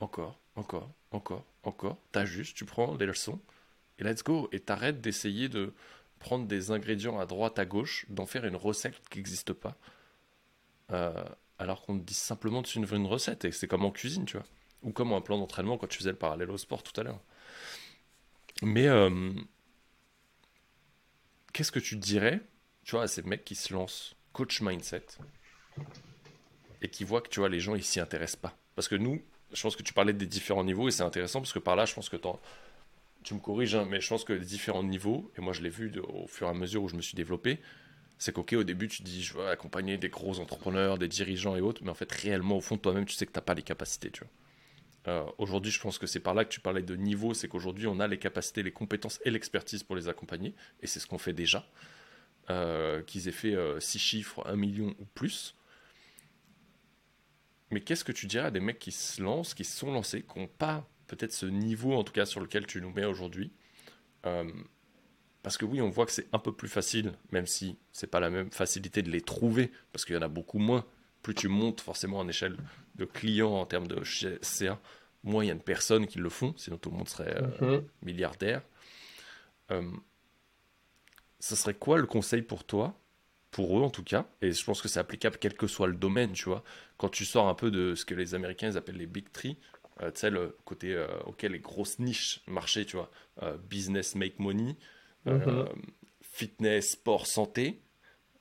[0.00, 1.98] Encore, encore, encore, encore.
[2.10, 3.40] T'ajustes, tu prends des leçons,
[4.00, 4.48] et let's go.
[4.50, 5.72] Et t'arrêtes d'essayer de
[6.18, 9.78] prendre des ingrédients à droite, à gauche, d'en faire une recette qui n'existe pas.
[11.58, 14.36] alors qu'on te dit simplement de suivre une recette, et c'est comme en cuisine, tu
[14.36, 14.46] vois,
[14.82, 17.20] ou comme un plan d'entraînement quand tu faisais le parallèle au sport tout à l'heure.
[18.62, 18.88] Mais
[21.52, 22.40] qu'est-ce que tu dirais,
[22.82, 25.06] tu vois, à ces mecs qui se lancent coach mindset?
[26.84, 29.22] Et qui voient que, tu vois, les gens, ils s'y intéressent pas Parce que nous,
[29.52, 31.86] je pense que tu parlais des différents niveaux et c'est intéressant parce que par là,
[31.86, 32.16] je pense que
[33.22, 35.70] tu me corriges, hein, mais je pense que les différents niveaux, et moi je l'ai
[35.70, 37.58] vu au fur et à mesure où je me suis développé,
[38.18, 41.62] c'est qu'ok, au début tu dis je veux accompagner des gros entrepreneurs, des dirigeants et
[41.62, 43.62] autres, mais en fait réellement au fond toi-même tu sais que tu n'as pas les
[43.62, 44.12] capacités.
[45.08, 47.86] Euh, aujourd'hui, je pense que c'est par là que tu parlais de niveau, c'est qu'aujourd'hui
[47.86, 51.18] on a les capacités, les compétences et l'expertise pour les accompagner, et c'est ce qu'on
[51.18, 51.66] fait déjà.
[52.50, 55.54] Euh, qu'ils aient fait 6 euh, chiffres, 1 million ou plus.
[57.70, 60.22] Mais qu'est-ce que tu dirais à des mecs qui se lancent, qui se sont lancés,
[60.22, 63.52] qui n'ont pas peut-être ce niveau, en tout cas sur lequel tu nous mets aujourd'hui
[64.26, 64.50] euh,
[65.42, 68.20] Parce que oui, on voit que c'est un peu plus facile, même si c'est pas
[68.20, 70.84] la même facilité de les trouver, parce qu'il y en a beaucoup moins.
[71.22, 72.56] Plus tu montes forcément en échelle
[72.96, 74.02] de clients en termes de
[74.42, 74.78] CA,
[75.22, 77.78] moins il y a de personnes qui le font, sinon tout le monde serait euh,
[77.78, 77.84] mhm.
[78.02, 78.62] milliardaire.
[79.70, 79.90] Euh,
[81.40, 82.98] ce serait quoi le conseil pour toi
[83.50, 85.94] pour eux en tout cas, et je pense que c'est applicable quel que soit le
[85.94, 86.64] domaine, tu vois.
[87.04, 89.58] Quand tu sors un peu de ce que les Américains appellent les big three,
[90.00, 93.10] euh, tu sais, le côté euh, auquel les grosses niches marchaient, tu vois,
[93.42, 94.74] euh, business make money,
[95.26, 95.68] mhm.
[96.22, 97.82] fitness, sport, santé.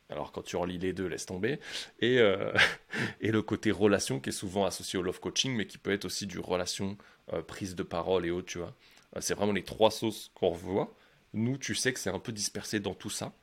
[0.07, 1.59] Alors quand tu relis les deux, laisse tomber.
[1.99, 2.19] Et,
[3.19, 6.05] et le côté relation qui est souvent associé au love coaching, mais qui peut être
[6.05, 6.97] aussi du relation,
[7.45, 8.73] prise de parole et autres, tu vois.
[9.19, 10.95] c'est vraiment les trois sauces qu'on revoit.
[11.33, 13.33] Nous, tu sais que c'est un peu dispersé dans tout ça.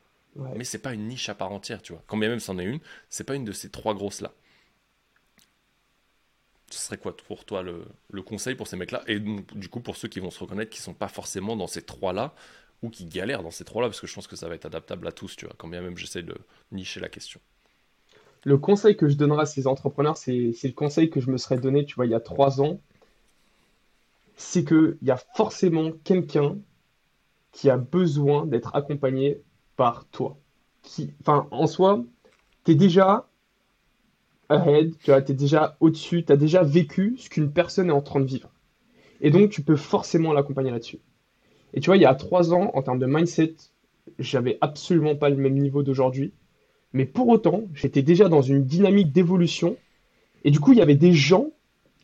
[0.57, 2.03] Mais c'est pas une niche à part entière, tu vois.
[2.07, 2.81] Quand bien même c'en est une,
[3.11, 4.33] c'est pas une de ces trois grosses-là.
[6.71, 10.09] Ce serait quoi pour toi le, conseil pour ces mecs-là Et du coup, pour ceux
[10.09, 12.35] qui vont se reconnaître qui sont pas forcément dans ces trois-là,
[12.83, 15.07] ou qui galèrent dans ces trois-là, parce que je pense que ça va être adaptable
[15.07, 16.35] à tous, tu vois, quand bien même j'essaie de
[16.73, 17.41] nicher la question.
[18.45, 21.59] Le conseil que je donnerai à ces entrepreneurs, c'est le conseil que je me serais
[21.59, 22.81] donné, tu vois, il y a trois ans.
[24.37, 26.57] C'est qu'il y a forcément quelqu'un
[27.53, 29.43] qui a besoin d'être accompagné
[29.77, 30.39] par toi.
[31.21, 32.03] Enfin, en soi,
[32.65, 33.29] tu es déjà
[34.51, 38.03] ahead, tu vois, es déjà au-dessus, tu as déjà vécu ce qu'une personne est en
[38.03, 38.51] train de vivre.
[39.21, 40.99] Et donc, tu peux forcément l'accompagner là-dessus.
[41.73, 43.55] Et tu vois, il y a trois ans, en termes de mindset,
[44.19, 46.33] j'avais absolument pas le même niveau d'aujourd'hui.
[46.93, 49.77] Mais pour autant, j'étais déjà dans une dynamique d'évolution.
[50.45, 51.51] Et du coup, il y avait des gens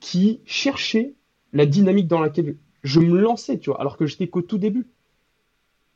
[0.01, 1.15] qui cherchaient
[1.53, 4.87] la dynamique dans laquelle je me lançais, tu vois, alors que j'étais qu'au tout début.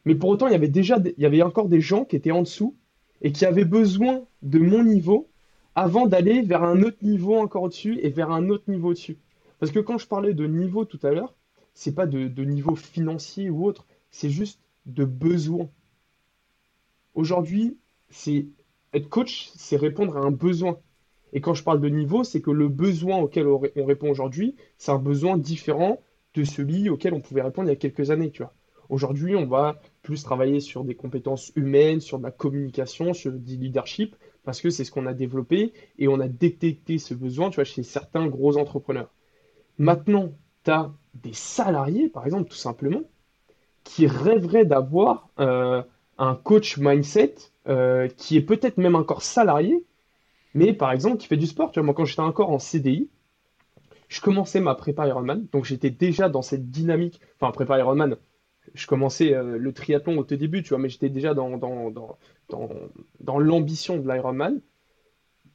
[0.04, 2.30] Mais pour autant, il y avait déjà, il y avait encore des gens qui étaient
[2.30, 2.74] en dessous
[3.22, 5.29] et qui avaient besoin de mon niveau
[5.74, 9.18] avant d'aller vers un autre niveau encore au-dessus et vers un autre niveau au-dessus.
[9.58, 11.34] Parce que quand je parlais de niveau tout à l'heure,
[11.74, 15.68] c'est pas de, niveau financier ou autre, c'est juste de besoin.
[17.14, 17.78] Aujourd'hui,
[18.08, 18.46] c'est
[18.92, 20.78] être coach, c'est répondre à un besoin.
[21.32, 24.90] Et quand je parle de niveau, c'est que le besoin auquel on répond aujourd'hui, c'est
[24.90, 26.00] un besoin différent
[26.34, 28.52] de celui auquel on pouvait répondre il y a quelques années, tu vois.
[28.88, 33.56] Aujourd'hui, on va plus travailler sur des compétences humaines, sur de la communication, sur du
[33.56, 37.56] leadership, parce que c'est ce qu'on a développé et on a détecté ce besoin, tu
[37.56, 39.10] vois, chez certains gros entrepreneurs.
[39.78, 40.32] Maintenant,
[40.64, 43.02] tu as des salariés, par exemple, tout simplement,
[43.84, 45.82] qui rêveraient d'avoir euh,
[46.18, 47.34] un coach mindset
[47.68, 49.84] euh, qui est peut-être même encore salarié,
[50.54, 51.72] mais par exemple qui fait du sport.
[51.72, 53.08] Tu vois, moi, quand j'étais encore en CDI,
[54.08, 58.16] je commençais ma prépa Ironman, donc j'étais déjà dans cette dynamique, enfin prépa Ironman,
[58.74, 61.90] je commençais euh, le triathlon au tout début, tu vois, mais j'étais déjà dans, dans,
[61.90, 62.18] dans,
[63.20, 64.60] dans, l'ambition de l'Ironman.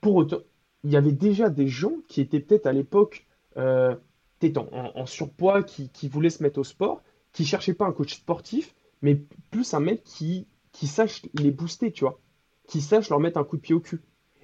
[0.01, 0.39] Pour autant,
[0.83, 3.25] il y avait déjà des gens qui étaient peut-être à l'époque
[3.57, 3.95] euh,
[4.43, 7.01] en, en, surpoids, qui, qui, voulaient se mettre au sport,
[7.31, 9.15] qui cherchaient pas un coach sportif, mais
[9.49, 12.19] plus un mec qui, qui sache les booster, tu vois,
[12.67, 14.01] qui sache leur mettre un coup de pied au cul.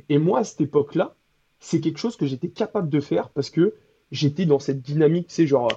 [0.10, 1.16] Et moi, à cette époque-là,
[1.60, 3.76] c'est quelque chose que j'étais capable de faire parce que
[4.12, 5.72] j'étais dans cette dynamique, c'est genre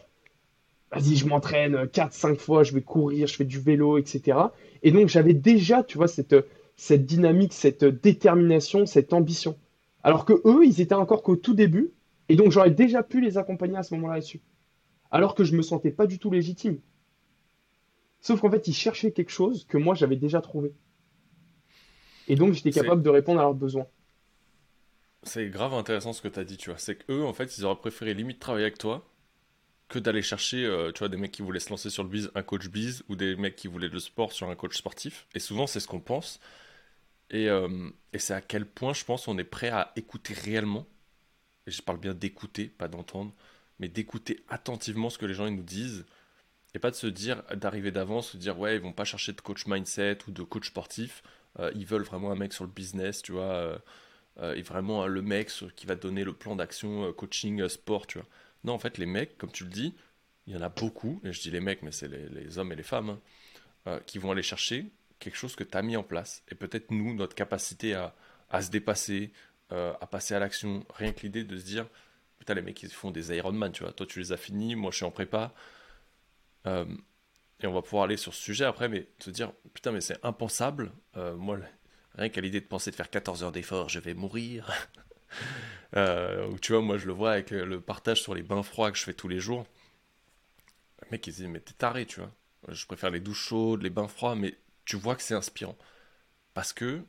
[0.95, 4.39] vas-y, je m'entraîne 4-5 fois, je vais courir, je fais du vélo, etc.
[4.83, 6.37] Et donc, j'avais déjà, tu vois, cette,
[6.77, 9.59] cette dynamique, cette détermination, cette ambition.
[10.03, 11.91] Alors que eux, ils étaient encore qu'au tout début,
[12.29, 14.41] et donc j'aurais déjà pu les accompagner à ce moment-là dessus.
[15.11, 16.79] Alors que je me sentais pas du tout légitime.
[18.21, 20.73] Sauf qu'en fait, ils cherchaient quelque chose que moi, j'avais déjà trouvé.
[22.29, 23.87] Et donc, j'étais capable de répondre à leurs besoins.
[25.23, 26.79] C'est grave intéressant ce que tu as dit, tu vois.
[26.79, 29.07] C'est qu'eux, en fait, ils auraient préféré limite travailler avec toi
[29.89, 32.31] que d'aller chercher, euh, tu vois, des mecs qui voulaient se lancer sur le biz,
[32.35, 35.27] un coach biz, ou des mecs qui voulaient le sport sur un coach sportif.
[35.35, 36.41] Et souvent, c'est ce qu'on pense.
[37.31, 40.87] Et, euh, et c'est à quel point, je pense, on est prêt à écouter réellement.
[41.67, 43.35] Et je parle bien d'écouter, pas d'entendre,
[43.79, 46.07] mais d'écouter attentivement ce que les gens nous disent.
[46.75, 49.41] Et pas de se dire, d'arriver d'avance, de dire, ouais, ils vont pas chercher de
[49.41, 51.23] coach mindset ou de coach sportif.
[51.61, 53.81] Euh, ils veulent vraiment un mec sur le business, tu vois
[54.41, 58.27] est vraiment le mec qui va donner le plan d'action coaching sport, tu vois.
[58.65, 59.95] Non, en fait, les mecs, comme tu le dis,
[60.47, 62.77] il y en a beaucoup, et je dis les mecs, mais c'est les, hommes et
[62.77, 63.19] les femmes,
[63.87, 64.87] hein, qui vont aller chercher
[65.19, 66.43] quelque chose que tu as mis en place.
[66.51, 68.15] Et peut-être nous, notre capacité à,
[68.61, 69.33] se dépasser,
[69.71, 71.87] à passer à l'action, rien que l'idée de se dire,
[72.39, 73.93] putain, les mecs, ils font des Ironman, tu vois.
[73.93, 75.55] Toi, tu les as finis, moi, je suis en prépa.
[76.67, 76.85] Euh,
[77.61, 80.23] et on va pouvoir aller sur ce sujet après, mais te dire, putain, mais c'est
[80.25, 80.93] impensable.
[81.17, 81.59] Euh, moi,
[82.15, 84.71] rien qu'à l'idée de penser de faire 14 heures d'effort, je vais mourir.
[85.97, 88.99] euh, tu vois, moi, je le vois avec le partage sur les bains froids que
[88.99, 89.65] je fais tous les jours.
[91.03, 92.33] Le mec, il se dit, mais t'es taré, tu vois.
[92.69, 95.77] Je préfère les douches chaudes, les bains froids, mais tu vois que c'est inspirant.
[96.55, 97.03] Parce que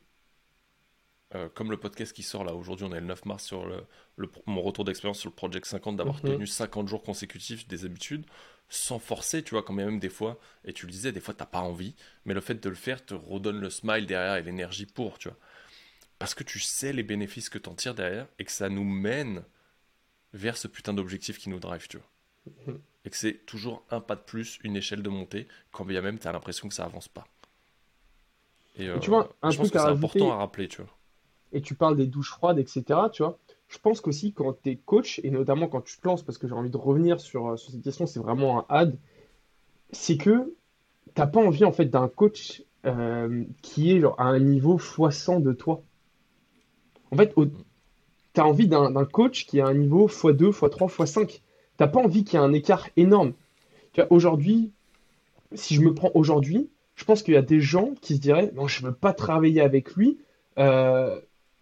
[1.33, 4.29] euh, comme le podcast qui sort là, aujourd'hui on est le 9 mars sur le,
[4.45, 6.33] mon retour d'expérience sur le Project 50, d'avoir mhm.
[6.33, 8.25] tenu 50 jours consécutifs des habitudes,
[8.69, 11.45] sans forcer, tu vois, quand même des fois, et tu le disais, des fois t'as
[11.45, 14.85] pas envie, mais le fait de le faire te redonne le smile derrière et l'énergie
[14.85, 15.37] pour, tu vois.
[16.19, 19.43] Parce que tu sais les bénéfices que t'en tires derrière, et que ça nous mène
[20.33, 22.07] vers ce putain d'objectif qui nous drive, tu vois.
[22.67, 22.79] Mhm.
[23.05, 26.17] Et que c'est toujours un pas de plus, une échelle de montée, quand bien même
[26.17, 27.25] t'as l'impression que ça avance pas.
[28.77, 30.91] Et, tu vois, euh, un je pense que c'est important à rappeler, tu vois
[31.55, 32.83] et tu parles des douches froides, etc.
[33.11, 36.21] Tu vois, je pense qu'aussi quand tu es coach, et notamment quand tu te lances,
[36.21, 38.97] parce que j'ai envie de revenir sur, euh, sur cette question, c'est vraiment un ad,
[39.91, 40.53] c'est que
[41.05, 44.77] tu n'as pas envie en fait d'un coach euh, qui est genre, à un niveau
[44.77, 45.81] x100 de toi.
[47.15, 47.33] En fait,
[48.33, 51.27] tu as envie d'un coach qui à un niveau x2, x3, x5.
[51.27, 51.39] Tu
[51.79, 53.31] n'as pas envie qu'il y ait un écart énorme.
[54.09, 54.71] Aujourd'hui,
[55.53, 58.51] si je me prends aujourd'hui, je pense qu'il y a des gens qui se diraient
[58.53, 60.17] non, je ne veux pas travailler avec lui.
[60.59, 61.17] Euh,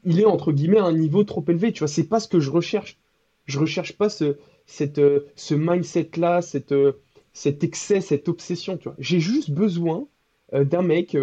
[0.05, 1.71] il est entre guillemets à un niveau trop élevé.
[1.71, 2.97] Tu vois, c'est pas ce que je recherche.
[3.45, 6.93] Je recherche pas ce, cette, euh, ce mindset-là, cette, euh,
[7.31, 8.77] cet excès, cette obsession.
[8.77, 10.07] Tu vois, j'ai juste besoin
[10.51, 11.17] d'un mec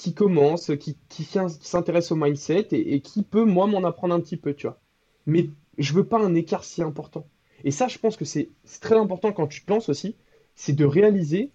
[0.00, 4.36] qui, commence, qui, qui, s'intéresse au mindset et, qui peut moi m'en apprendre un petit
[4.36, 4.54] peu.
[4.54, 4.80] Tu vois,
[5.26, 7.26] mais je veux pas un écart si important.
[7.64, 10.16] Et ça, je pense que c'est très important quand tu te lances aussi,
[10.54, 11.52] c'est de réaliser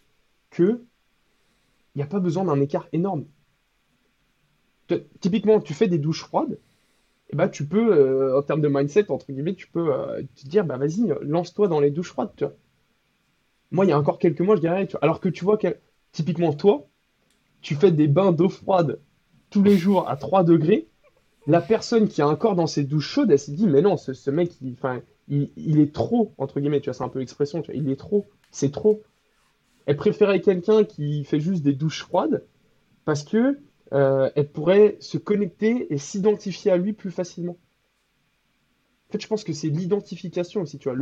[0.52, 0.84] que
[1.96, 3.26] il n'y a pas besoin d'un écart énorme
[5.20, 8.68] typiquement, tu fais des douches froides, et eh ben, tu peux, euh, en termes de
[8.68, 12.32] mindset, entre guillemets, tu peux euh, te dire, bah vas-y, lance-toi dans les douches froides,
[12.36, 12.54] tu vois.
[13.72, 15.76] Moi, il y a encore quelques mois, je dirais, alors que tu vois que,
[16.12, 16.88] typiquement, toi,
[17.66, 19.00] tu fais des bains d'eau froide
[19.50, 20.88] tous les jours à 3 degrés,
[21.48, 23.98] la personne qui a un corps dans ses douches chaudes, elle s'est dit, mais non,
[23.98, 27.72] ce, mec, il, il, est trop, entre guillemets, tu vois, c'est un peu l'expression, tu
[27.72, 29.02] vois, il est trop, c'est trop.
[29.88, 32.46] Elle préférait quelqu'un qui fait juste des douches froides
[33.04, 33.58] parce que
[33.94, 37.58] euh, elle pourrait se connecter et s'identifier à lui plus facilement.
[39.10, 40.96] En fait, je pense que c'est l'identification aussi, tu vois,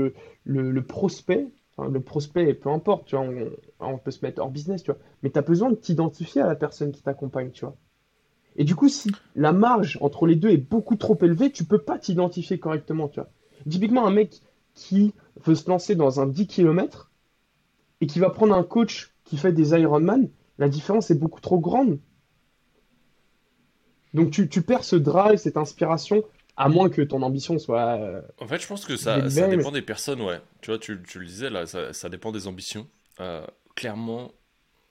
[0.45, 1.45] le, prospect,
[1.77, 3.25] le prospect, peu importe, tu vois,
[3.79, 6.47] on, peut se mettre hors business, tu vois, mais tu as besoin de t'identifier à
[6.47, 7.75] la personne qui t'accompagne, tu vois.
[8.55, 11.79] Et du coup, si la marge entre les deux est beaucoup trop élevée, tu peux
[11.79, 13.29] pas t'identifier correctement, tu vois.
[13.67, 14.41] Typiquement, un mec
[14.75, 17.11] qui veut se lancer dans un 10 km
[18.01, 21.59] et qui va prendre un coach qui fait des Ironman, la différence est beaucoup trop
[21.59, 21.97] grande
[24.13, 26.23] donc tu, perds ce drive, cette inspiration,
[26.57, 27.97] à moins que ton ambition soit.
[27.97, 30.39] Euh, en fait, je pense que ça, ça dépend des personnes, ouais.
[30.61, 32.87] Tu vois, tu, le disais là, ça, dépend des ambitions.
[33.19, 34.31] Euh, clairement,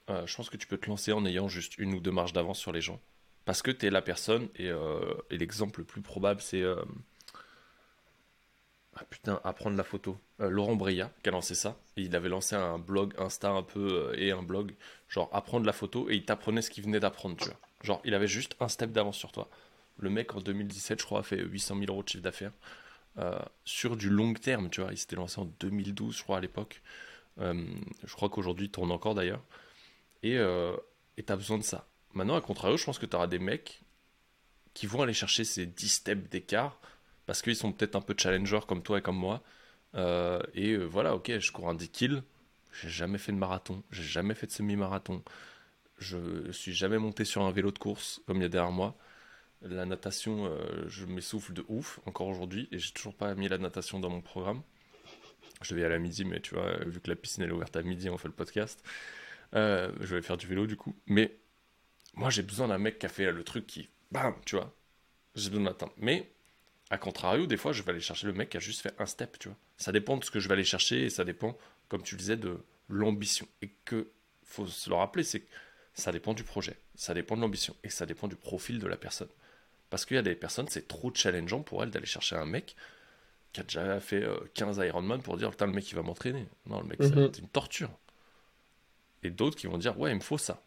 [0.09, 2.33] euh, je pense que tu peux te lancer en ayant juste une ou deux marches
[2.33, 2.99] d'avance sur les gens.
[3.45, 4.71] Parce que tu es la personne, et,
[5.31, 6.63] l'exemple le plus probable, c'est.
[8.95, 10.17] Ah putain, apprendre la photo.
[10.37, 11.75] Laurent Breillat qui a lancé ça.
[11.97, 14.75] il avait lancé un blog Insta un peu et un blog,
[15.09, 17.57] genre apprendre la photo, et il t'apprenait ce qu'il venait d'apprendre, tu vois.
[17.81, 19.49] Genre, il avait juste un step d'avance sur toi.
[19.97, 22.51] Le mec, en 2017, je crois, a fait 800 000 euros de chiffre d'affaires.
[23.19, 24.91] Euh, sur du long terme, tu vois.
[24.91, 26.81] Il s'était lancé en 2012, je crois, à l'époque.
[27.39, 27.65] Euh,
[28.03, 29.43] je crois qu'aujourd'hui, il tourne encore d'ailleurs.
[30.23, 30.75] Et euh,
[31.17, 31.87] tu besoin de ça.
[32.13, 33.81] Maintenant, à contrario, je pense que tu auras des mecs
[34.73, 36.79] qui vont aller chercher ces 10 steps d'écart
[37.25, 39.43] parce qu'ils sont peut-être un peu challengers comme toi et comme moi.
[40.55, 42.23] et voilà, ok, je cours un 10 kills.
[42.73, 45.23] J'ai jamais fait de marathon, j'ai jamais fait de semi-marathon.
[45.99, 48.95] Je suis jamais monté sur un vélo de course comme il y a derrière moi.
[49.63, 53.57] La natation, euh, je m'essouffle de ouf encore aujourd'hui et j'ai toujours pas mis la
[53.57, 54.61] natation dans mon programme.
[55.61, 58.09] Je vais à midi, mais tu vois, vu que la piscine est ouverte à midi,
[58.09, 58.83] on fait le podcast.
[59.55, 60.95] Euh, je vais faire du vélo du coup.
[61.05, 61.37] Mais
[62.15, 64.75] moi, j'ai besoin d'un mec qui a fait le truc qui, bam, tu vois.
[65.35, 65.93] J'ai besoin d'atteindre.
[65.97, 66.29] Mais
[66.89, 69.05] à contrario, des fois, je vais aller chercher le mec qui a juste fait un
[69.05, 69.57] step, tu vois.
[69.77, 71.57] Ça dépend de ce que je vais aller chercher et ça dépend,
[71.87, 72.59] comme tu disais, de
[72.89, 73.47] l'ambition.
[73.61, 74.11] Et que
[74.43, 75.49] faut se le rappeler, c'est que
[75.93, 78.97] ça dépend du projet, ça dépend de l'ambition et ça dépend du profil de la
[78.97, 79.29] personne.
[79.93, 82.75] Parce qu'il y a des personnes, c'est trop challengeant pour elles d'aller chercher un mec
[83.51, 86.47] qui a déjà fait 15 euh, Ironman pour dire Putain, le mec il va m'entraîner.
[86.65, 87.29] Non, le mec mhm.
[87.31, 87.91] c'est une torture.
[89.21, 90.63] Et d'autres qui vont dire Ouais, il me faut ça.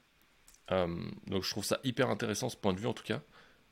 [0.70, 3.20] Euh, donc je trouve ça hyper intéressant ce point de vue en tout cas.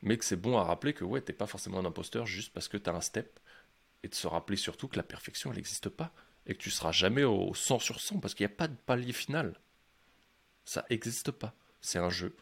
[0.03, 2.67] mais que c'est bon à rappeler que ouais, t'es pas forcément un imposteur juste parce
[2.67, 3.39] que tu as un step,
[4.03, 6.13] et de se rappeler surtout que la perfection, elle n'existe pas,
[6.47, 8.75] et que tu seras jamais au 100 sur 100, parce qu'il n'y a pas de
[8.87, 9.61] palier final.
[10.65, 11.55] Ça n'existe pas.
[11.81, 12.35] C'est un jeu.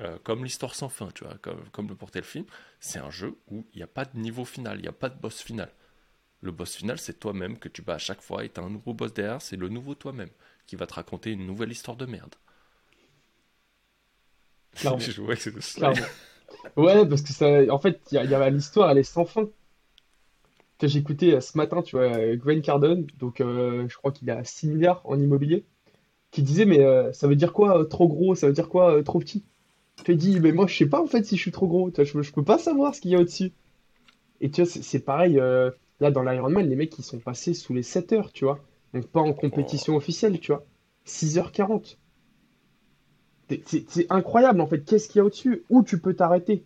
[0.00, 2.44] Euh, comme l'histoire sans fin, tu vois, comme, comme le portait le film,
[2.78, 5.08] c'est un jeu où il n'y a pas de niveau final, il n'y a pas
[5.08, 5.70] de boss final.
[6.40, 8.70] Le boss final, c'est toi-même que tu bats à chaque fois et tu as un
[8.70, 10.30] nouveau boss derrière, c'est le nouveau toi-même
[10.66, 12.34] qui va te raconter une nouvelle histoire de merde.
[16.76, 19.48] Ouais, parce que ça, en fait, y a, l'histoire, elle est sans fin.
[20.80, 24.42] J'ai écouté euh, ce matin, tu vois, euh, Gwen Cardone, donc je crois qu'il a
[24.44, 25.66] 6 milliards en immobilier,
[26.30, 26.78] qui disait, mais
[27.12, 29.44] ça veut dire quoi trop gros Ça veut dire quoi trop petit?
[30.02, 32.22] Te dis, mais moi je sais pas en fait si je suis trop gros, je,
[32.22, 33.52] je peux pas savoir ce qu'il y a au-dessus.
[34.40, 35.70] Et tu vois, c'est pareil, euh,
[36.00, 38.60] là dans l'Ironman, les mecs ils sont passés sous les 7 heures, tu vois.
[38.94, 39.98] Donc pas en compétition oh.
[39.98, 40.64] officielle, tu vois.
[41.06, 41.96] 6h40.
[43.64, 45.64] C'est incroyable en fait, qu'est-ce qu'il y a au-dessus?
[45.70, 46.64] Où tu peux t'arrêter?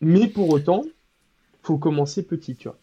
[0.00, 0.84] Mais pour autant,
[1.62, 2.78] faut commencer petit, tu vois.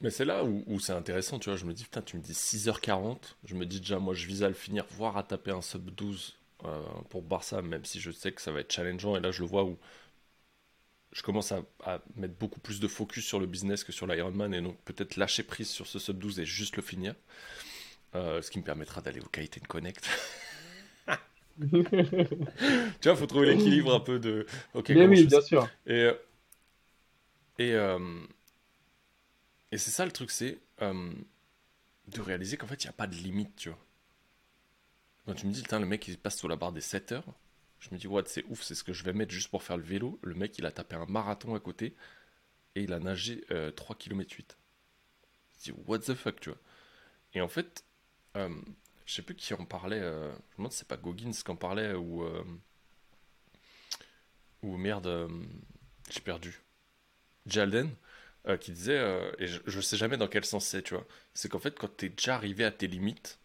[0.00, 1.56] Mais c'est là où, c'est intéressant, tu vois.
[1.56, 3.16] Je me dis, putain, tu me dis 6h40.
[3.44, 5.90] Je me dis déjà, moi, je vise à le finir, voire à taper un sub
[5.90, 9.16] 12 euh, pour Barça, même si je sais que ça va être challengeant.
[9.16, 9.78] Et là, je le vois où
[11.12, 11.62] je commence à,
[12.16, 15.42] mettre beaucoup plus de focus sur le business que sur l'Ironman et donc peut-être lâcher
[15.42, 17.14] prise sur ce sub 12 et juste le finir.
[18.14, 20.08] Euh, ce qui me permettra d'aller au Kaiten Connect.
[21.58, 24.46] tu vois, il faut trouver l'équilibre un peu de.
[24.74, 25.68] Ok, Mais oui, bien sûr.
[25.86, 26.14] Et, euh,
[27.58, 27.70] et,
[29.72, 33.14] et c'est ça le truc, c'est de réaliser qu'en fait, il n'y a pas de
[33.14, 33.85] limite, tu vois.
[35.26, 37.34] Quand tu me dis, le mec il passe sous la barre des 7 heures,
[37.80, 39.76] je me dis, what, c'est ouf, c'est ce que je vais mettre juste pour faire
[39.76, 40.18] le vélo.
[40.22, 41.94] Le mec, il a tapé un marathon à côté
[42.74, 43.44] et il a nagé
[43.76, 44.56] 3 km 8.
[45.64, 46.58] Je me dis, what the fuck, tu vois.
[47.34, 47.84] Et en fait,
[48.36, 48.48] euh,
[49.06, 51.50] je sais plus qui en parlait, euh, je me demande si c'est pas Goggins qui
[51.50, 52.24] en parlait ou.
[52.24, 52.44] Euh,
[54.62, 55.28] ou merde, euh,
[56.10, 56.60] j'ai perdu.
[57.46, 57.90] Jalden,
[58.60, 61.58] qui disait, et je, je sais jamais dans quel sens c'est, tu vois, c'est qu'en
[61.60, 63.38] fait, quand tu es déjà arrivé à tes limites,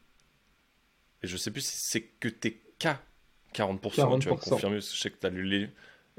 [1.24, 3.02] et je sais plus si c'est que t'es qu'à
[3.54, 5.70] 40%, tu vas confirmer, je sais que tu as lu les.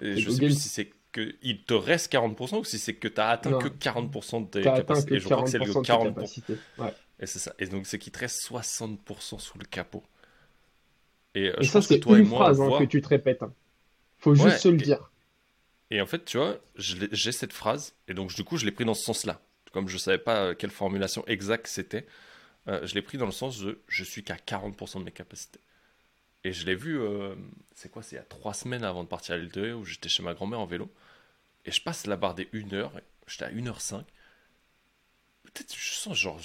[0.01, 3.09] Et je sais plus si c'est que il te reste 40% ou si c'est que
[3.09, 5.15] tu as atteint que 40% de tes capacités.
[5.15, 6.57] Et je crois que c'est le 40%.
[6.79, 6.95] Ouais.
[7.21, 7.55] Et c'est ça.
[7.59, 10.03] Et donc c'est qu'il te reste 60% sous le capot.
[11.35, 13.43] Et, euh, ça, c'est une phrase hein, que tu te répètes.
[13.43, 13.53] Hein.
[14.19, 15.11] Faut juste se le dire.
[15.91, 18.85] Et en fait, tu vois, j'ai cette phrase, et donc du coup, je l'ai pris
[18.85, 19.43] dans ce sens-là.
[19.73, 22.07] Comme je savais pas euh, quelle formulation exacte c'était,
[22.69, 25.61] euh, je l'ai pris dans le sens de je suis qu'à 40% de mes capacités.
[26.45, 27.35] Et je l'ai vu, euh,
[27.75, 29.85] c'est quoi, c'est il y a trois semaines avant de partir à l'île de où
[29.85, 30.91] j'étais chez ma grand-mère en vélo.
[31.65, 32.93] Et je passe la barre des 1 heure,
[33.27, 34.05] j'étais à 1h05.
[35.45, 36.41] Peut-être je sens genre,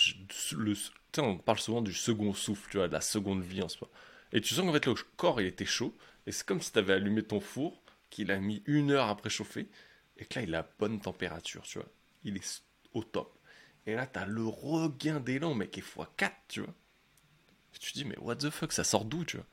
[0.55, 0.73] le,
[1.17, 3.89] on parle souvent du second souffle, tu vois, de la seconde vie en soi.
[4.33, 5.95] Et tu sens qu'en fait le corps il était chaud,
[6.25, 9.67] et c'est comme si tu allumé ton four, qu'il a mis une heure à préchauffer,
[10.17, 11.87] et que là il a bonne température, tu vois.
[12.23, 12.63] Il est
[12.93, 13.36] au top.
[13.87, 16.73] Et là, t'as le regain d'élan, mec, et x4, tu vois.
[17.79, 19.45] Tu te dis, mais what the fuck, ça sort d'où, tu vois.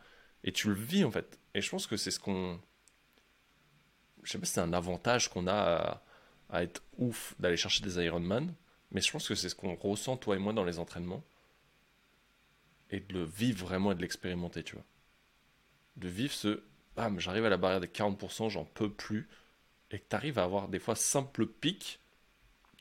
[0.42, 1.38] Et tu le vis, en fait.
[1.54, 2.60] Et je pense que c'est ce qu'on.
[4.24, 6.02] Je sais pas si c'est un avantage qu'on a
[6.50, 8.52] à, être ouf d'aller chercher des Ironman,
[8.90, 11.22] mais je pense que c'est ce qu'on ressent, toi et moi, dans les entraînements.
[12.90, 14.84] Et de le vivre vraiment et de l'expérimenter, tu vois.
[15.96, 16.64] De vivre ce.
[16.96, 19.28] Bam, j'arrive à la barrière des 40%, j'en peux plus.
[19.92, 22.00] Et que t'arrives à avoir des fois simple pic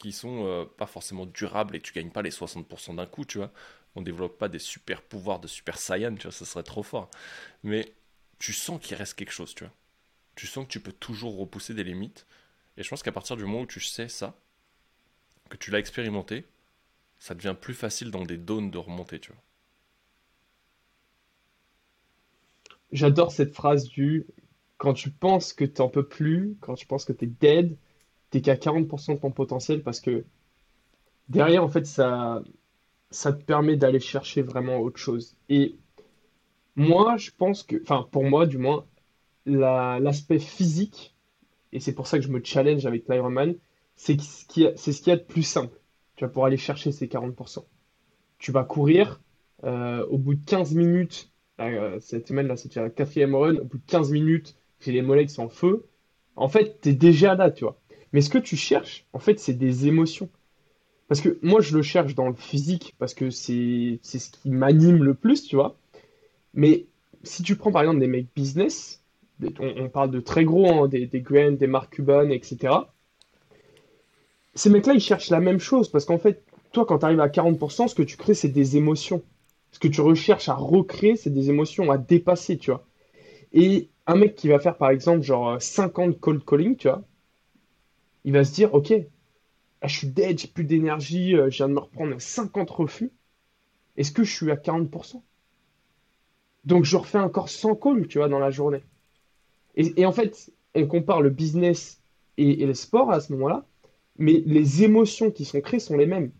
[0.04, 3.38] qui sont euh, pas forcément durables et tu gagnes pas les 60% d'un coup, tu
[3.38, 3.54] vois.
[3.95, 7.10] On développe pas des super pouvoirs de super saiyan, tu vois, ça serait trop fort.
[7.64, 7.93] Mais
[8.38, 9.74] tu sens qu'il reste quelque chose, tu vois.
[10.36, 12.28] Tu sens que tu peux toujours repousser des limites.
[12.76, 14.36] Et je pense qu'à partir du moment où tu sais ça,
[15.49, 16.45] que tu l'as expérimenté,
[17.18, 19.41] ça devient plus facile dans des zones de remonter, tu vois.
[22.91, 24.26] J'adore cette phrase du
[24.78, 27.78] quand tu penses que tu n'en peux plus, quand tu penses que tu es dead,
[28.34, 30.26] t'es qu'à 40% de ton potentiel parce que
[31.30, 32.42] derrière, en fait, ça,
[33.12, 35.36] ça te permet d'aller chercher vraiment autre chose.
[35.50, 35.76] Et
[36.76, 38.88] moi, je pense que, enfin, pour moi, du moins,
[39.46, 41.16] l'aspect physique,
[41.74, 43.54] et c'est pour ça que je me challenge avec l'Ironman,
[43.96, 45.80] c'est ce qu'il y, ce qu'il y a de plus simple.
[46.16, 47.64] Tu vas pour aller chercher ces 40%.
[48.40, 49.22] Tu vas courir,
[49.64, 53.66] euh, au bout de 15 minutes, euh, cette semaine là, c'était la quatrième run, au
[53.66, 55.86] bout de 15 minutes, j'ai les mollets qui sont en feu.
[56.36, 57.80] En fait, tu es déjà là, tu vois.
[58.14, 60.30] Mais ce que tu cherches, en fait, c'est des émotions.
[61.07, 65.03] Parce que moi, je le cherche dans le physique, parce que c'est ce qui m'anime
[65.03, 65.76] le plus, tu vois.
[66.53, 66.86] Mais
[67.24, 69.03] si tu prends par exemple des mecs business,
[69.59, 72.74] on, parle de très gros, hein, des, des Grant, des Mark Cuban, etc.
[74.55, 77.28] Ces mecs-là, ils cherchent la même chose, parce qu'en fait, toi, quand tu arrives à
[77.28, 79.24] 40%, ce que tu crées, c'est des émotions.
[79.72, 82.86] Ce que tu recherches à recréer, c'est des émotions à dépasser, tu vois.
[83.53, 87.03] Et un mec qui va faire par exemple genre 50 cold calling, tu vois,
[88.24, 88.93] il va se dire, ok,
[89.82, 93.11] ah, je suis dead, j'ai plus d'énergie, euh, je viens de me reprendre 50 refus.
[93.97, 95.21] Est-ce que je suis à 40%?
[96.65, 98.84] Donc je refais encore 100 calls, tu vois, dans la journée.
[99.76, 102.01] Et, en fait, on compare le business
[102.38, 103.65] et, et le sport à ce moment-là,
[104.17, 106.32] mais les émotions qui sont créées sont les mêmes.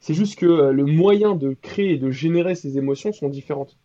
[0.00, 3.78] C'est juste que euh, le moyen de créer et de générer ces émotions sont différentes.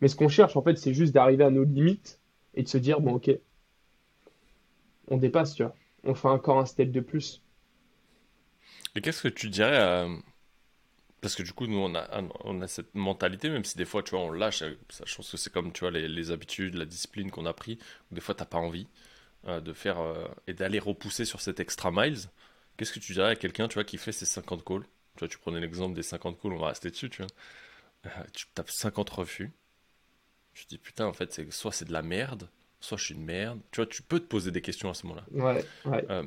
[0.00, 2.20] Mais ce qu'on cherche, en fait, c'est juste d'arriver à nos limites
[2.54, 3.30] et de se dire, bon, ok,
[5.08, 5.74] on dépasse, tu vois.
[6.04, 7.42] On fait encore un step de plus.
[8.94, 10.08] Et qu'est-ce que tu dirais à...
[11.20, 14.02] Parce que du coup, nous, on a, on a cette mentalité, même si des fois,
[14.02, 14.64] tu vois, on lâche.
[15.04, 17.78] Je pense que c'est comme, tu vois, les, habitudes, la discipline qu'on a pris.
[18.10, 18.86] Des fois, t'as pas envie
[19.46, 22.20] euh, de faire euh, et d'aller repousser sur cet extra miles.
[22.76, 24.84] Qu'est-ce que tu dirais à quelqu'un, tu vois, qui fait ses 50 calls?
[25.16, 27.30] Tu vois, tu prenais l'exemple des 50 calls, on va rester dessus, tu vois.
[28.06, 29.52] Euh, tu tapes 50 refus.
[30.54, 32.48] Je te dis, putain, en fait, soit c'est de la merde,
[32.80, 33.60] soit je suis une merde.
[33.70, 35.24] Tu vois, tu peux te poser des questions à ce moment-là.
[35.32, 36.04] Ouais, ouais.
[36.10, 36.24] Euh,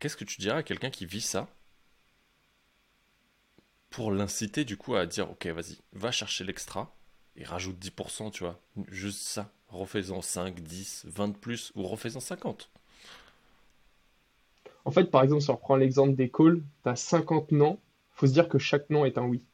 [0.00, 1.48] Qu'est-ce que tu dirais à quelqu'un qui vit ça
[3.90, 6.94] pour l'inciter du coup à dire ok vas-y va chercher l'extra
[7.36, 12.20] et rajoute 10% tu vois juste ça refais-en 5 10 20 de plus ou refais-en
[12.20, 12.70] 50
[14.84, 17.78] En fait, par exemple, si on reprend l'exemple des calls, tu as 50 noms,
[18.12, 19.44] faut se dire que chaque nom est un oui.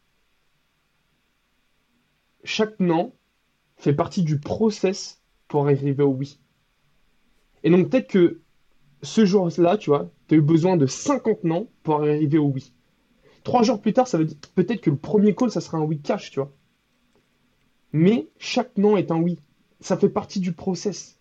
[2.44, 3.12] Chaque nom
[3.76, 5.20] fait partie du process
[5.56, 6.38] pour arriver au oui.
[7.64, 8.42] Et donc peut-être que
[9.00, 12.74] ce jour-là, tu vois, tu as eu besoin de 50 noms pour arriver au oui.
[13.42, 15.82] Trois jours plus tard, ça veut dire peut-être que le premier call, ça sera un
[15.84, 16.52] oui cash, tu vois.
[17.94, 19.38] Mais chaque nom est un oui.
[19.80, 21.18] Ça fait partie du process.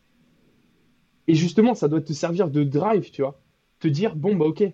[1.30, 3.40] Et justement, ça doit te servir de drive, tu vois.
[3.80, 4.66] Te dire, bon, bah ok.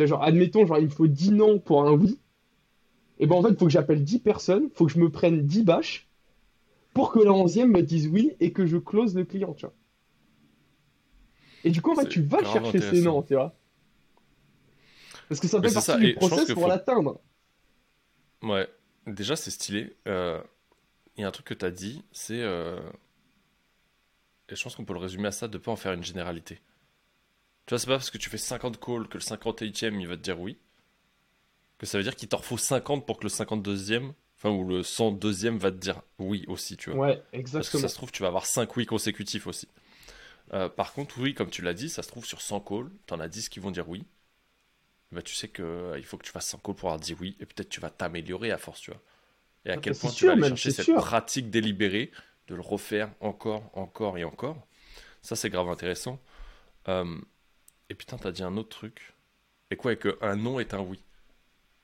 [0.00, 2.18] Genre, admettons, genre, il me faut 10 noms pour un oui.
[3.20, 5.10] Et ben en fait, il faut que j'appelle 10 personnes, il faut que je me
[5.10, 6.08] prenne 10 bâches
[6.96, 9.74] pour que la onzième me dise oui et que je close le client, tu vois.
[11.62, 13.54] Et du coup, en fait, tu vas chercher ces noms, tu vois.
[15.28, 17.20] Parce que ça fait partie ça du et process pour faut l'atteindre.
[18.42, 18.66] ouais
[19.06, 20.40] déjà c'est stylé Euh,
[21.16, 22.80] il y a un truc que tu as dit c'est euh,
[24.48, 26.60] et je pense qu'on peut le résumer à ça de pas en faire une généralité
[27.66, 30.16] tu vois c'est pas parce que tu fais 50 calls que le 58e il va
[30.16, 30.58] te dire oui
[31.78, 34.82] que ça veut dire qu'il t'en faut 50 pour que le 52e enfin ou le
[34.82, 37.22] 102e va te dire oui aussi tu vois Ouais,
[37.56, 37.88] Parce que ça exactement.
[37.88, 39.68] se trouve, tu vas avoir 5 oui consécutifs aussi.
[40.54, 43.14] Euh, par contre, oui, comme tu l'as dit, ça se trouve sur 100 calls, tu
[43.14, 44.04] en as 10 qui vont dire oui.
[45.12, 47.14] Bah, tu sais que euh, il faut que tu fasses 100 calls pour avoir dit
[47.20, 49.00] oui, et peut-être tu vas t'améliorer à force, tu vois.
[49.66, 50.96] Et à Ah, bah, quel c'est point tu vas sûr, aller même, chercher cette sûr.
[50.96, 52.12] pratique délibérée
[52.48, 54.66] de le refaire encore, encore et encore.
[55.22, 56.20] Ça, c'est grave intéressant.
[56.88, 57.18] Euh,
[57.90, 59.14] et putain, t'as dit un autre truc.
[59.70, 61.00] Et quoi, et que un non est un oui?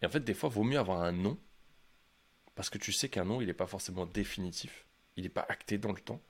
[0.03, 1.39] Et en fait, des fois, vaut mieux avoir un non,
[2.55, 4.87] parce que tu sais qu'un non, il n'est pas forcément définitif,
[5.17, 6.21] il n'est pas acté dans le temps,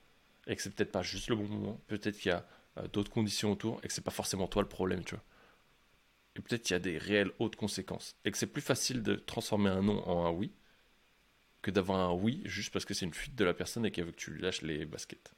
[0.47, 2.47] et que c'est peut-être pas juste le bon moment, peut-être qu'il y a
[2.79, 5.25] euh, d'autres conditions autour, et que c'est pas forcément toi le problème, tu vois.
[6.37, 9.15] Et peut-être qu'il y a des réelles hautes conséquences, et que c'est plus facile de
[9.15, 10.53] transformer un non en un oui,
[11.63, 14.05] que d'avoir un oui juste parce que c'est une fuite de la personne et qu'elle
[14.05, 15.33] veut que tu lâches les baskets.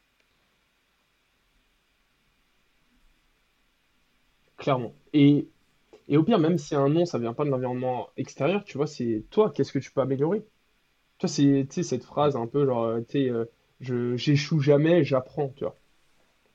[4.56, 4.92] Clairement.
[5.12, 5.46] Et,
[6.08, 8.86] et au pire, même si un nom, ça vient pas de l'environnement extérieur, tu vois,
[8.88, 10.44] c'est toi, qu'est-ce que tu peux améliorer?
[11.18, 13.46] Tu vois, c'est, cette phrase un peu genre, euh, tu sais, euh,
[14.16, 15.76] j'échoue jamais, j'apprends, tu vois.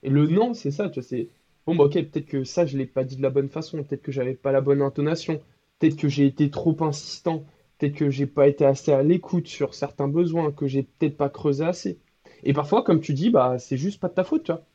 [0.03, 1.30] Et le non, c'est ça, tu vois, c'est,
[1.66, 4.01] bon, bah ok, peut-être que ça, je l'ai pas dit de la bonne façon, peut-être
[4.03, 5.41] que j'avais pas la bonne intonation,
[5.80, 7.45] peut-être que j'ai été trop insistant,
[7.78, 11.30] peut-être que j'ai pas été assez à l'écoute sur certains besoins, que j'ai peut-être pas
[11.30, 11.99] creusé assez.
[12.43, 14.66] Et parfois, comme tu dis, bah, c'est juste pas de ta faute, tu vois.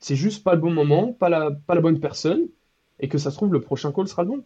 [0.00, 2.48] C'est juste pas le bon moment, pas la, pas la bonne personne,
[3.00, 4.44] et que ça se trouve, le prochain call sera le bon.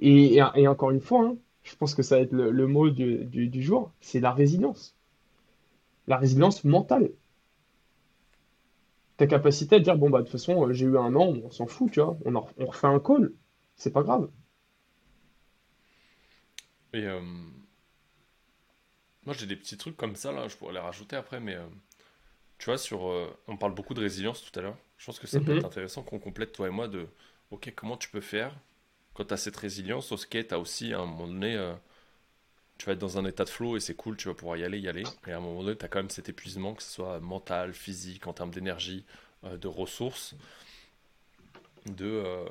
[0.00, 1.36] Et, et, et encore une fois, hein,
[1.70, 4.32] je pense que ça va être le, le mot du, du, du jour, c'est la
[4.32, 4.94] résilience.
[6.06, 7.10] La résilience mentale.
[9.18, 11.50] Ta capacité à dire, bon, bah, de toute façon, euh, j'ai eu un an, on
[11.52, 13.32] s'en fout, tu vois, on, en- on refait un call,
[13.76, 14.28] c'est pas grave.
[16.92, 17.20] Et euh,
[19.24, 21.66] moi j'ai des petits trucs comme ça là, je pourrais les rajouter après, mais euh,
[22.58, 24.78] tu vois, sur, euh, on parle beaucoup de résilience tout à l'heure.
[24.98, 25.66] Je pense que ça peut être Mhm.
[25.66, 27.08] intéressant qu'on complète toi et moi de,
[27.50, 28.54] ok, comment tu peux faire
[29.14, 31.74] quand tu as cette résilience au skate, tu as aussi à un moment donné, euh,
[32.78, 34.64] tu vas être dans un état de flow et c'est cool, tu vas pouvoir y
[34.64, 35.04] aller, y aller.
[35.26, 37.74] Et à un moment donné, tu as quand même cet épuisement, que ce soit mental,
[37.74, 39.04] physique, en termes d'énergie,
[39.44, 40.34] euh, de ressources,
[41.86, 42.44] de euh,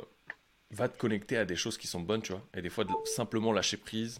[0.72, 2.46] va te connecter à des choses qui sont bonnes, tu vois.
[2.54, 4.20] Et des fois, simplement lâcher prise,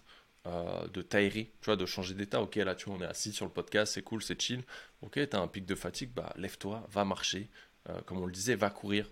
[0.94, 2.42] de t'aérer, tu vois, de changer d'état.
[2.42, 4.64] Ok, là, tu vois, on est assis sur le podcast, c'est cool, c'est chill.
[5.04, 7.50] Ok, t'as un pic de fatigue, bah lève-toi, va marcher.
[8.08, 9.06] Comme on le disait, va courir.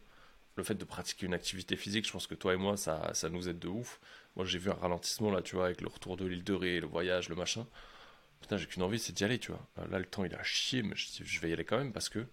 [0.58, 3.48] Le fait de pratiquer une activité physique, je pense que toi et moi, ça, nous
[3.48, 4.00] aide de ouf.
[4.36, 6.80] Moi, j'ai vu un ralentissement là, tu vois, avec le retour de l'île de Ré,
[6.80, 7.66] le voyage, le machin.
[8.42, 9.66] putain, j'ai qu'une envie, c'est d'y aller, tu vois.
[9.90, 12.26] Là, le temps, il a chier, mais je, vais y aller quand même parce que,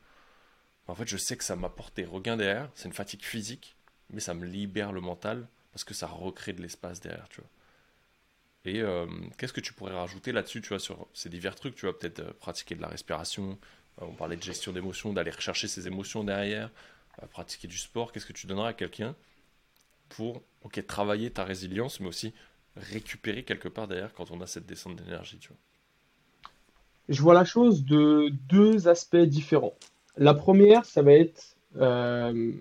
[0.88, 2.70] en fait, je sais que ça m'apporte des regains derrière.
[2.74, 3.76] C'est une fatigue physique,
[4.10, 7.50] mais ça me libère le mental parce que ça recrée de l'espace derrière, tu vois.
[8.64, 9.06] Et euh,
[9.36, 12.20] qu'est-ce que tu pourrais rajouter là-dessus, tu vois, sur ces divers trucs, tu vois, peut-être
[12.20, 13.58] euh, pratiquer de la respiration,
[14.00, 16.70] euh, on parlait de gestion d'émotions, d'aller rechercher ses émotions derrière,
[17.30, 19.14] pratiquer du sport, qu'est-ce que tu donnerais à quelqu'un
[20.08, 20.42] pour,
[20.86, 22.32] travailler ta résilience, mais aussi
[22.76, 25.58] récupérer quelque part derrière quand on a cette descente d'énergie, tu vois
[27.08, 29.74] Je vois la chose de deux aspects différents.
[30.16, 32.52] La première, ça va être, euh,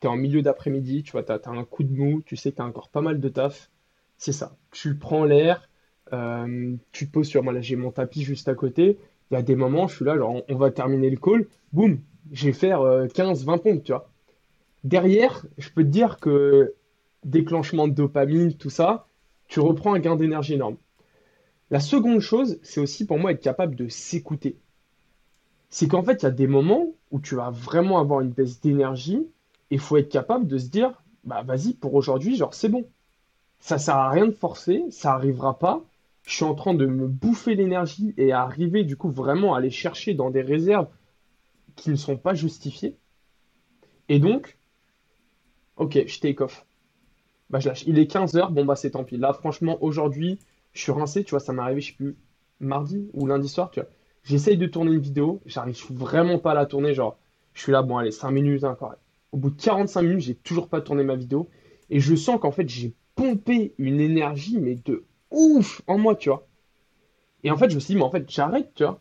[0.00, 2.56] tu es en milieu d'après-midi, tu vois, as, un coup de mou, tu sais que
[2.56, 3.70] tu as encore pas mal de taf,
[4.18, 4.56] c'est ça.
[4.70, 5.68] Tu prends l'air,
[6.12, 7.42] euh, tu te poses sur.
[7.42, 8.98] Moi, là, j'ai mon tapis juste à côté.
[9.30, 11.46] Il y a des moments, je suis là, genre, on va terminer le call.
[11.72, 12.00] Boum,
[12.32, 14.10] je vais faire 15-20 euh, pompes, tu vois.
[14.84, 16.74] Derrière, je peux te dire que
[17.24, 19.06] déclenchement de dopamine, tout ça,
[19.48, 20.76] tu reprends un gain d'énergie énorme.
[21.70, 24.56] La seconde chose, c'est aussi pour moi être capable de s'écouter.
[25.68, 28.60] C'est qu'en fait, il y a des moments où tu vas vraiment avoir une baisse
[28.60, 29.28] d'énergie
[29.70, 32.86] et il faut être capable de se dire, bah vas-y, pour aujourd'hui, genre, c'est bon.
[33.60, 35.84] Ça sert à rien de forcer, ça arrivera pas.
[36.24, 39.70] Je suis en train de me bouffer l'énergie et arriver du coup vraiment à aller
[39.70, 40.88] chercher dans des réserves
[41.80, 42.98] qui ne sont pas justifiées.
[44.10, 44.58] Et donc,
[45.76, 46.66] ok, je take off.
[47.48, 47.84] Bah, je lâche.
[47.86, 49.16] Il est 15h, bon bah c'est tant pis.
[49.16, 50.38] Là, franchement, aujourd'hui,
[50.72, 52.16] je suis rincé, tu vois, ça m'est arrivé, je sais plus,
[52.60, 53.88] mardi ou lundi soir, tu vois.
[54.24, 57.18] J'essaye de tourner une vidéo, j'arrive vraiment pas à la tourner, genre,
[57.54, 58.94] je suis là, bon, allez, 5 minutes encore.
[59.32, 61.48] Au bout de 45 minutes, j'ai toujours pas tourné ma vidéo.
[61.88, 66.28] Et je sens qu'en fait, j'ai pomper une énergie, mais de ouf en moi, tu
[66.28, 66.46] vois.
[67.42, 69.00] Et en fait, je me suis dit, mais en fait, j'arrête, tu vois.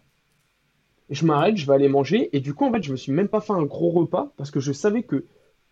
[1.09, 2.29] Je m'arrête, je vais aller manger.
[2.35, 4.51] Et du coup, en fait, je me suis même pas fait un gros repas parce
[4.51, 5.25] que je savais que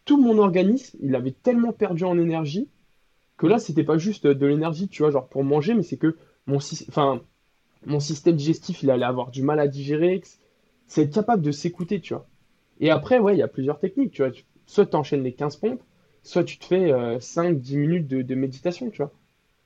[0.06, 2.68] tout mon organisme, il avait tellement perdu en énergie
[3.38, 6.18] que là, c'était pas juste de l'énergie, tu vois, genre pour manger, mais c'est que
[6.48, 10.22] mon, système digestif, il allait avoir du mal à digérer.
[10.88, 12.28] C'est être capable de s'écouter, tu vois.
[12.80, 14.32] Et après, ouais, il y a plusieurs techniques, tu vois.
[14.66, 15.82] Soit tu enchaînes les 15 pompes,
[16.24, 19.12] soit tu te fais 5-10 euh, minutes de, méditation, tu vois.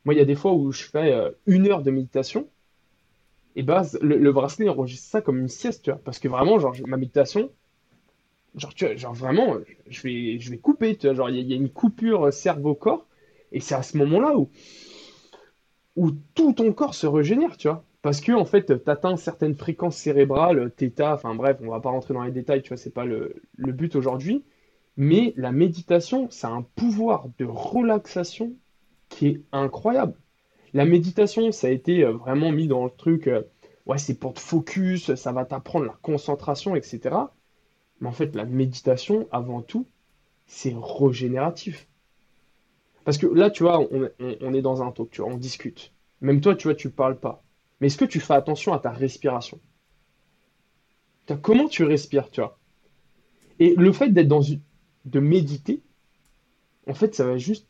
[0.04, 2.48] Moi, il y a des fois où je fais euh, une heure de méditation,
[3.56, 6.00] et bah, le, bracelet enregistre ça comme une sieste, tu vois.
[6.04, 7.52] Parce que vraiment, genre, ma méditation,
[8.56, 11.16] genre, tu vois, genre vraiment, je vais, je vais couper, tu vois.
[11.16, 13.06] Genre, il y, a une coupure cerveau-corps,
[13.52, 14.50] et c'est à ce moment-là où,
[15.98, 17.84] où tout ton corps se régénère, tu vois.
[18.02, 21.92] Parce que, en fait, tu atteins certaines fréquences cérébrales, θ, enfin bref, on va pas
[21.92, 24.44] rentrer dans les détails, tu vois, c'est pas le, le but aujourd'hui.
[24.98, 28.54] Mais la méditation, ça a un pouvoir de relaxation
[29.10, 30.16] qui est incroyable.
[30.74, 33.42] La méditation, ça a été euh, vraiment mis dans le truc, euh,
[33.86, 37.16] ouais, c'est pour te focus, ça va t'apprendre la concentration, etc.
[38.00, 39.86] Mais en fait, la méditation, avant tout,
[40.48, 41.88] c'est régénératif.
[43.04, 43.80] Parce que là, tu vois,
[44.20, 45.92] on, est dans un talk, tu vois, on discute.
[46.22, 47.44] Même toi, tu vois, tu parles pas.
[47.80, 49.60] Mais est-ce que tu fais attention à ta respiration?
[51.42, 52.60] Comment tu respires, tu vois?
[53.60, 54.60] Et le fait d'être dans une,
[55.06, 55.82] de méditer,
[56.88, 57.68] en fait, ça va juste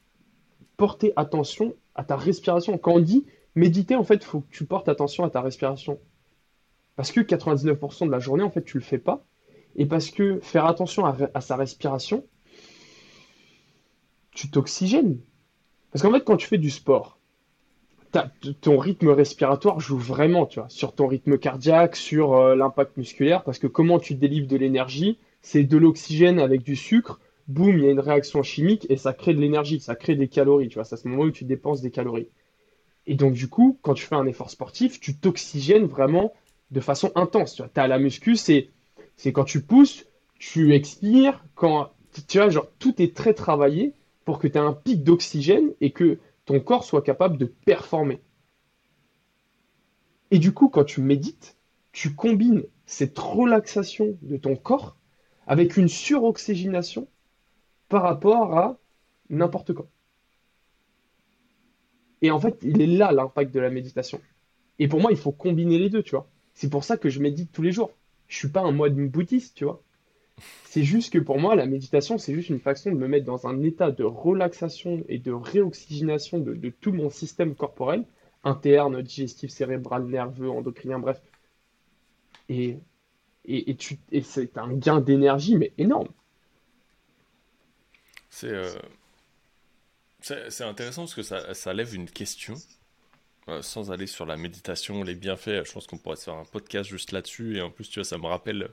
[0.78, 2.78] porter attention ta respiration.
[2.78, 3.26] Quand on dit
[3.56, 5.99] méditer, en fait, il faut que tu portes attention à ta respiration.
[6.95, 9.24] Parce que 99% de la journée, en fait, tu le fais pas.
[9.76, 12.26] Et parce que faire attention à, sa respiration,
[14.32, 15.20] tu t'oxygènes.
[15.91, 17.18] Parce qu'en fait, quand tu fais du sport,
[18.60, 23.43] ton rythme respiratoire joue vraiment, tu vois, sur ton rythme cardiaque, sur euh, l'impact musculaire,
[23.43, 27.22] parce que comment tu délivres de l'énergie, c'est de l'oxygène avec du sucre,
[27.52, 30.28] boum, il y a une réaction chimique et ça crée de l'énergie, ça crée des
[30.28, 32.30] calories, tu vois, c'est à ce moment où tu dépenses des calories.
[33.08, 36.34] Et donc, du coup, quand tu fais un effort sportif, tu t'oxygènes vraiment
[36.72, 37.56] de façon intense.
[37.56, 38.70] Tu vois, as la muscu, c'est,
[39.26, 40.06] quand tu pousses,
[40.39, 41.91] tu expires, quand,
[42.28, 43.93] tu vois, genre, tout est très travaillé
[44.26, 48.22] pour que tu aies un pic d'oxygène et que ton corps soit capable de performer.
[50.32, 51.58] Et du coup, quand tu médites,
[51.91, 54.97] tu combines cette relaxation de ton corps
[55.47, 57.08] avec une suroxygénation
[57.92, 58.78] par rapport à
[59.30, 59.86] n'importe quoi.
[62.22, 64.22] Et en fait, il est là l'impact de la méditation.
[64.80, 66.30] Et pour moi, il faut combiner les deux, tu vois.
[66.54, 67.92] C'est pour ça que je médite tous les jours.
[68.30, 69.84] Je suis pas un mode bouddhiste, tu vois.
[70.64, 73.46] C'est juste que pour moi, la méditation, c'est juste une façon de me mettre dans
[73.46, 78.06] un état de relaxation et de réoxygénation de, tout mon système corporel,
[78.46, 81.22] interne, digestif, cérébral, nerveux, endocrinien, bref.
[82.48, 82.78] Et,
[84.24, 86.08] c'est un gain d'énergie, mais énorme.
[88.44, 88.74] Euh,
[90.22, 92.56] c'est c'est intéressant parce que ça, ça lève une question.
[93.50, 96.46] Euh, sans aller sur la méditation, les bienfaits, je pense qu'on pourrait se faire un
[96.46, 97.58] podcast juste là-dessus.
[97.58, 98.70] Et en plus, tu vois, ça me rappelle,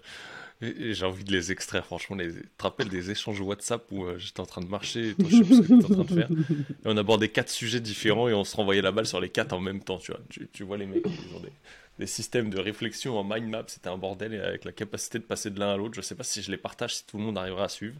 [0.61, 4.05] et, j'ai envie de les extraire, franchement, les, tu te rappelles des échanges WhatsApp où
[4.05, 5.95] euh, j'étais en train de marcher, et toi, je sais pas ce que tu en
[5.95, 6.29] train de faire.
[6.85, 9.55] Et on abordait quatre sujets différents et on se renvoyait la balle sur les quatre
[9.55, 10.21] en même temps, tu vois.
[10.29, 11.53] Tu, tu vois les mecs, ils ont des
[11.99, 15.25] des systèmes de réflexion en mind map, c'était un bordel et avec la capacité de
[15.25, 15.95] passer de l'un à l'autre.
[15.95, 17.97] Je sais pas si je les partage, si tout le monde arrivera à suivre,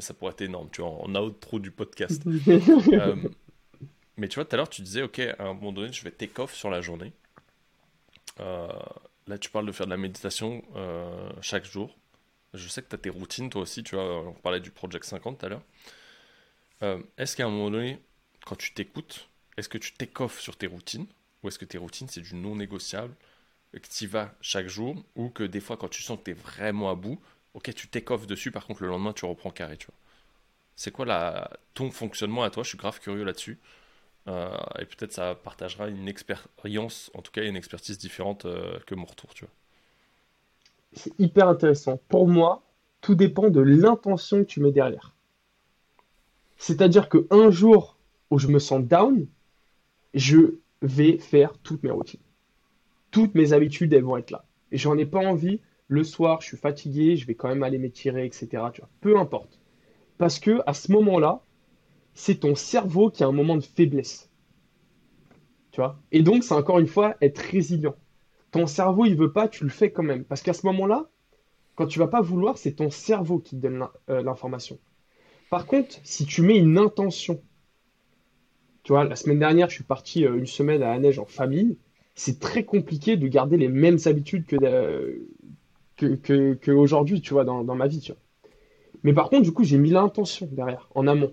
[0.00, 2.22] mais ça pourrait être énorme, tu vois, en outro du podcast.
[2.92, 3.16] Euh,
[4.16, 6.10] mais tu vois, tout à l'heure, tu disais, ok, à un moment donné, je vais
[6.10, 7.12] take off sur la journée.
[8.40, 8.68] Euh,
[9.26, 11.96] là, tu parles de faire de la méditation euh, chaque jour.
[12.54, 15.04] Je sais que tu as tes routines, toi aussi, tu vois, on parlait du Project
[15.04, 17.02] 50 tout à l'heure.
[17.18, 17.98] est-ce qu'à un moment donné,
[18.46, 19.28] quand tu t'écoutes,
[19.58, 21.06] est-ce que tu take off sur tes routines?
[21.42, 23.14] Ou est-ce que tes routines, c'est du non négociable,
[23.72, 26.30] que tu y vas chaque jour, ou que des fois, quand tu sens que tu
[26.30, 27.20] es vraiment à bout,
[27.54, 29.96] ok, tu off dessus, par contre, le lendemain, tu reprends carré, tu vois.
[30.76, 31.50] C'est quoi la...
[31.74, 32.62] ton fonctionnement à toi?
[32.62, 33.58] Je suis grave curieux là-dessus.
[34.28, 38.94] Euh, et peut-être ça partagera une expérience, en tout cas une expertise différente euh, que
[38.94, 39.52] mon retour, tu vois.
[40.92, 42.00] C'est hyper intéressant.
[42.08, 42.62] Pour moi,
[43.00, 45.14] tout dépend de l'intention que tu mets derrière.
[46.58, 47.96] C'est-à-dire qu'un jour
[48.30, 49.26] où je me sens down,
[50.14, 52.20] je vais faire toutes mes routines.
[53.10, 54.44] Toutes mes habitudes, elles vont être là.
[54.70, 55.60] Et j'en ai pas envie.
[55.90, 58.46] Le soir, je suis fatigué, je vais quand même aller m'étirer, etc.
[58.72, 59.58] Tu vois, peu importe.
[60.18, 61.42] Parce que à ce moment-là,
[62.14, 64.30] c'est ton cerveau qui a un moment de faiblesse.
[65.72, 65.98] Tu vois?
[66.12, 67.96] Et donc, c'est encore une fois être résilient.
[68.52, 70.22] Ton cerveau, il veut pas, tu le fais quand même.
[70.22, 71.10] Parce qu'à ce moment-là,
[71.74, 74.78] quand tu vas pas vouloir, c'est ton cerveau qui te donne euh, l'information.
[75.50, 77.42] Par contre, si tu mets une intention,
[78.84, 81.26] tu vois, la semaine dernière, je suis parti euh, une semaine à la neige en
[81.26, 81.78] famille.
[82.14, 84.56] C'est très compliqué de garder les mêmes habitudes que,
[86.06, 88.20] que, aujourd'hui, tu vois, dans, ma vie, tu vois.
[89.02, 91.32] Mais par contre, du coup, j'ai mis l'intention derrière, en amont.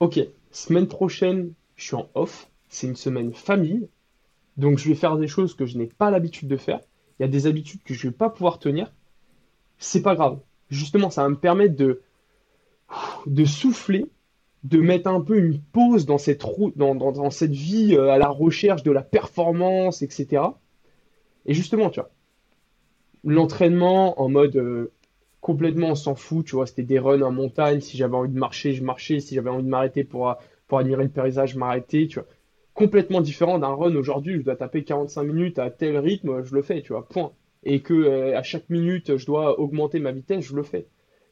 [0.00, 0.20] Ok,
[0.50, 2.48] semaine prochaine, je suis en off.
[2.68, 3.88] C'est une semaine famille.
[4.56, 6.80] Donc, je vais faire des choses que je n'ai pas l'habitude de faire.
[7.18, 8.92] Il y a des habitudes que je ne vais pas pouvoir tenir.
[9.78, 10.40] C'est pas grave.
[10.70, 12.02] Justement, ça va me permettre de,
[13.26, 14.06] de souffler
[14.64, 18.28] de mettre un peu une pause dans cette route, dans, cette vie euh, à la
[18.28, 20.42] recherche de la performance, etc.
[21.46, 22.10] Et justement, tu vois,
[23.24, 24.92] l'entraînement en mode euh,
[25.40, 28.38] complètement on s'en fout, tu vois, c'était des runs en montagne, si j'avais envie de
[28.38, 30.34] marcher, je marchais, si j'avais envie de m'arrêter pour,
[30.68, 32.28] pour admirer le paysage, je m'arrêtais, tu vois.
[32.74, 36.62] Complètement différent d'un run aujourd'hui, je dois taper 45 minutes à tel rythme, je le
[36.62, 37.32] fais, tu vois, point.
[37.64, 40.86] Et que euh, à chaque minute, je dois augmenter ma vitesse, je le fais.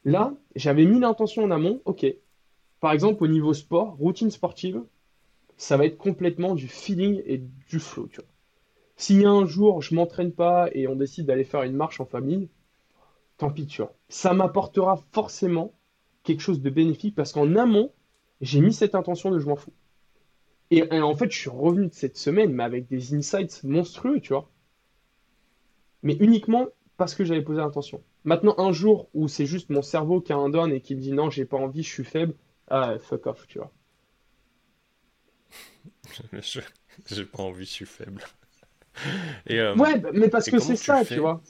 [0.05, 2.05] Là, j'avais mis l'intention en amont, ok,
[2.79, 4.81] par exemple, au niveau sport, routine sportive,
[5.57, 8.30] ça va être complètement du feeling et du flow, tu vois.
[9.01, 12.49] Si un jour je m'entraîne pas et on décide d'aller faire une marche en famille,
[13.39, 13.95] tant pis, tu vois.
[14.09, 15.73] Ça m'apportera forcément
[16.21, 17.91] quelque chose de bénéfique parce qu'en amont,
[18.41, 19.73] j'ai mis cette intention de je m'en fous.
[20.69, 24.33] Et, en fait, je suis revenu de cette semaine, mais avec des insights monstrueux, tu
[24.33, 24.47] vois.
[26.03, 28.03] Mais uniquement parce que j'avais posé l'intention.
[28.23, 31.01] Maintenant, un jour où c'est juste mon cerveau qui a un down et qui me
[31.01, 32.35] dit non, j'ai pas envie, je suis faible,
[32.67, 33.71] ah, fuck off, tu vois.
[37.09, 38.21] J'ai pas envie, je suis faible.
[39.47, 41.41] Et, euh, ouais, mais parce que c'est ça, tu vois.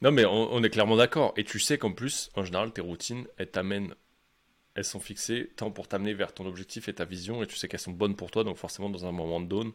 [0.00, 1.32] Non, mais on, est clairement d'accord.
[1.36, 3.94] Et tu sais qu'en plus, en général, tes routines, elles t'amènent,
[4.74, 7.66] elles sont fixées tant pour t'amener vers ton objectif et ta vision, et tu sais
[7.66, 9.72] qu'elles sont bonnes pour toi, donc forcément, dans un moment de down,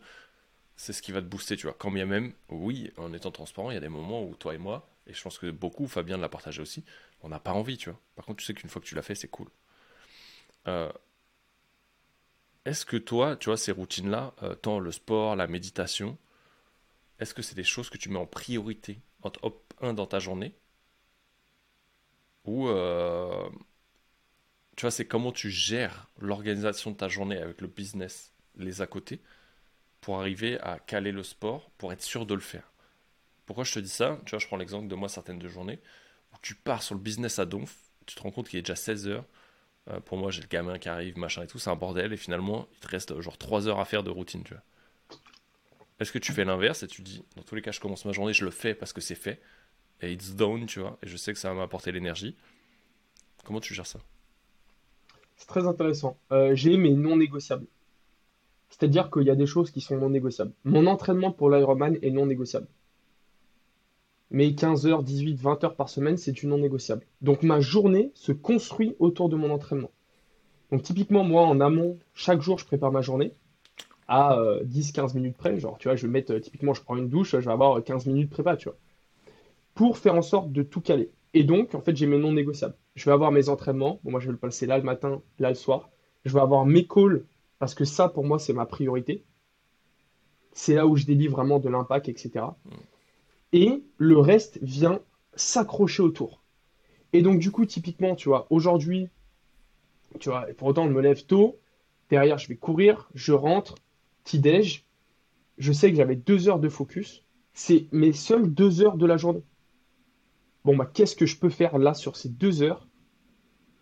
[0.78, 1.76] c'est ce qui va te booster, tu vois.
[1.78, 4.58] Quand bien même, oui, en étant transparent, il y a des moments où toi et
[4.58, 6.86] moi, et je pense que beaucoup, Fabien l'a partagé aussi,
[7.22, 8.00] on n'a pas envie, tu vois.
[8.16, 9.50] Par contre, tu sais qu'une fois que tu l'as fait, c'est cool.
[10.68, 10.90] Euh,
[12.66, 16.18] est-ce que toi, tu vois, ces routines-là, euh, tant le sport, la méditation,
[17.18, 20.20] est-ce que c'est des choses que tu mets en priorité en top 1 dans ta
[20.20, 20.53] journée?
[22.45, 23.49] Ou, euh,
[24.76, 28.88] tu vois, c'est comment tu gères l'organisation de ta journée avec le business, les à
[28.88, 29.22] côté,
[30.01, 32.72] pour arriver à caler le sport, pour être sûr de le faire?
[33.45, 34.20] Pourquoi je te dis ça?
[34.26, 35.80] Tu vois, je prends l'exemple de moi certaines de journées,
[36.34, 38.76] où tu pars sur le business à donf, tu te rends compte qu'il est déjà
[38.76, 39.26] 16 heures,
[39.90, 42.18] euh, pour moi, j'ai le gamin qui arrive, machin et tout, c'est un bordel, et
[42.18, 44.64] finalement, il te reste euh, genre 3 heures à faire de routine, tu vois.
[46.00, 48.12] Est-ce que tu fais l'inverse et tu dis, dans tous les cas, je commence ma
[48.12, 49.42] journée, je le fais parce que c'est fait,
[50.02, 52.36] et it's done, tu vois, et je sais que ça va m'apporter l'énergie.
[53.44, 54.00] Comment tu gères ça?
[55.36, 56.18] C'est très intéressant.
[56.32, 57.68] Euh, j'ai mes non négociables.
[58.70, 60.54] C'est-à-dire qu'il y a des choses qui sont non négociables.
[60.64, 62.68] Mon entraînement pour l'Ironman est non négociable
[64.34, 67.06] mais 15 heures, 18, 20 heures par semaine, c'est du non négociable.
[67.22, 69.92] Donc ma journée se construit autour de mon entraînement.
[70.72, 73.36] Donc typiquement, moi, en amont, chaque jour, je prépare ma journée
[74.08, 75.60] à 10-15 euh, minutes près.
[75.60, 77.82] Genre, tu vois, je vais mettre, euh, typiquement, je prends une douche, je vais avoir
[77.84, 78.78] 15 minutes de prépa, tu vois.
[79.76, 81.12] Pour faire en sorte de tout caler.
[81.36, 82.76] Et donc, en fait, j'ai mes non négociables.
[82.96, 84.00] Je vais avoir mes entraînements.
[84.04, 85.92] Bon, moi, je vais le passer là le matin, là le soir.
[86.26, 87.24] Je vais avoir mes calls,
[87.60, 89.24] parce que ça, pour moi, c'est ma priorité.
[90.54, 92.46] C'est là où je délivre vraiment de l'impact, etc
[93.54, 94.99] et le reste vient
[95.36, 96.43] s'accrocher autour.
[97.14, 99.08] Et donc, du coup, typiquement, tu vois, aujourd'hui,
[100.20, 101.60] tu vois, pour autant, je me lève tôt,
[102.10, 103.76] derrière, je vais courir, je rentre,
[104.24, 104.86] petit-déj,
[105.60, 107.24] je sais que j'avais deux heures de focus,
[107.54, 109.43] c'est mes seules deux heures de la journée.
[110.66, 112.88] Bon, bah, qu'est-ce que je peux faire là sur ces deux heures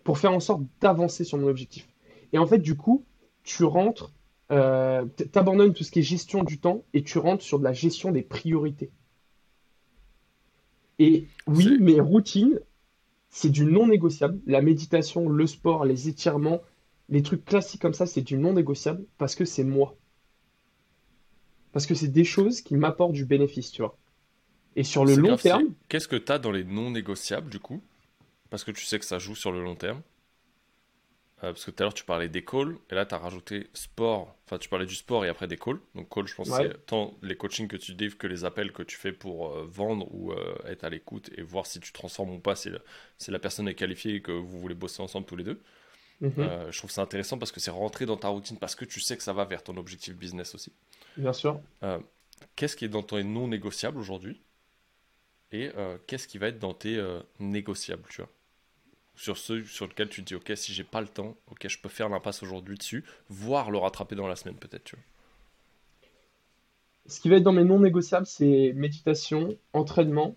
[0.04, 1.88] pour faire en sorte d'avancer sur mon objectif?
[2.34, 3.06] Et en fait, du coup,
[3.44, 4.12] tu rentres,
[4.52, 7.64] euh, t- t'abandonnes tout ce qui est gestion du temps et tu rentres sur de
[7.64, 8.92] la gestion des priorités.
[11.02, 12.60] Et oui, C'est mes routines,
[13.32, 14.40] c'est du non négociable.
[14.46, 16.62] La méditation, le sport, les étirements,
[17.10, 19.98] les trucs classiques comme ça, c'est du non négociable parce que c'est moi.
[21.72, 23.98] Parce que c'est des choses qui m'apportent du bénéfice, tu vois.
[24.76, 27.58] Et sur le long grave, terme, qu'est-ce que tu as dans les non négociables du
[27.58, 27.82] coup?
[28.52, 30.02] Parce que tu sais que ça joue sur le long terme.
[31.44, 33.68] Euh, parce que tout à l'heure tu parlais des calls, et là tu as rajouté
[33.74, 35.80] sport, enfin tu parlais du sport et après des calls.
[35.96, 38.72] Donc call, je pense ouais, c'est tant les coachings que tu livres que les appels
[38.72, 41.92] que tu fais pour euh, vendre ou euh, être à l'écoute et voir si tu
[41.94, 42.70] transformes ou pas, si,
[43.30, 45.62] la personne est qualifiée et que vous voulez bosser ensemble tous les deux.
[46.22, 48.86] mhm, Euh, je trouve ça intéressant parce que c'est rentré dans ta routine, parce que
[48.86, 50.74] tu sais que ça va vers ton objectif business aussi.
[51.16, 51.62] bien sûr.
[52.56, 54.42] Qu'est-ce qui est dans tes non négociables aujourd'hui?
[55.52, 55.70] Et
[56.08, 57.00] qu'est-ce qui va être dans tes
[57.40, 58.32] négociables, tu vois?
[59.16, 61.80] Sur ceux sur lesquels tu te dis, ok, si j'ai pas le temps, ok, je
[61.80, 64.96] peux faire l'impasse aujourd'hui dessus, voire le rattraper dans la semaine peut-être.
[67.06, 70.36] Ce qui va être dans mes non négociables, c'est méditation, entraînement,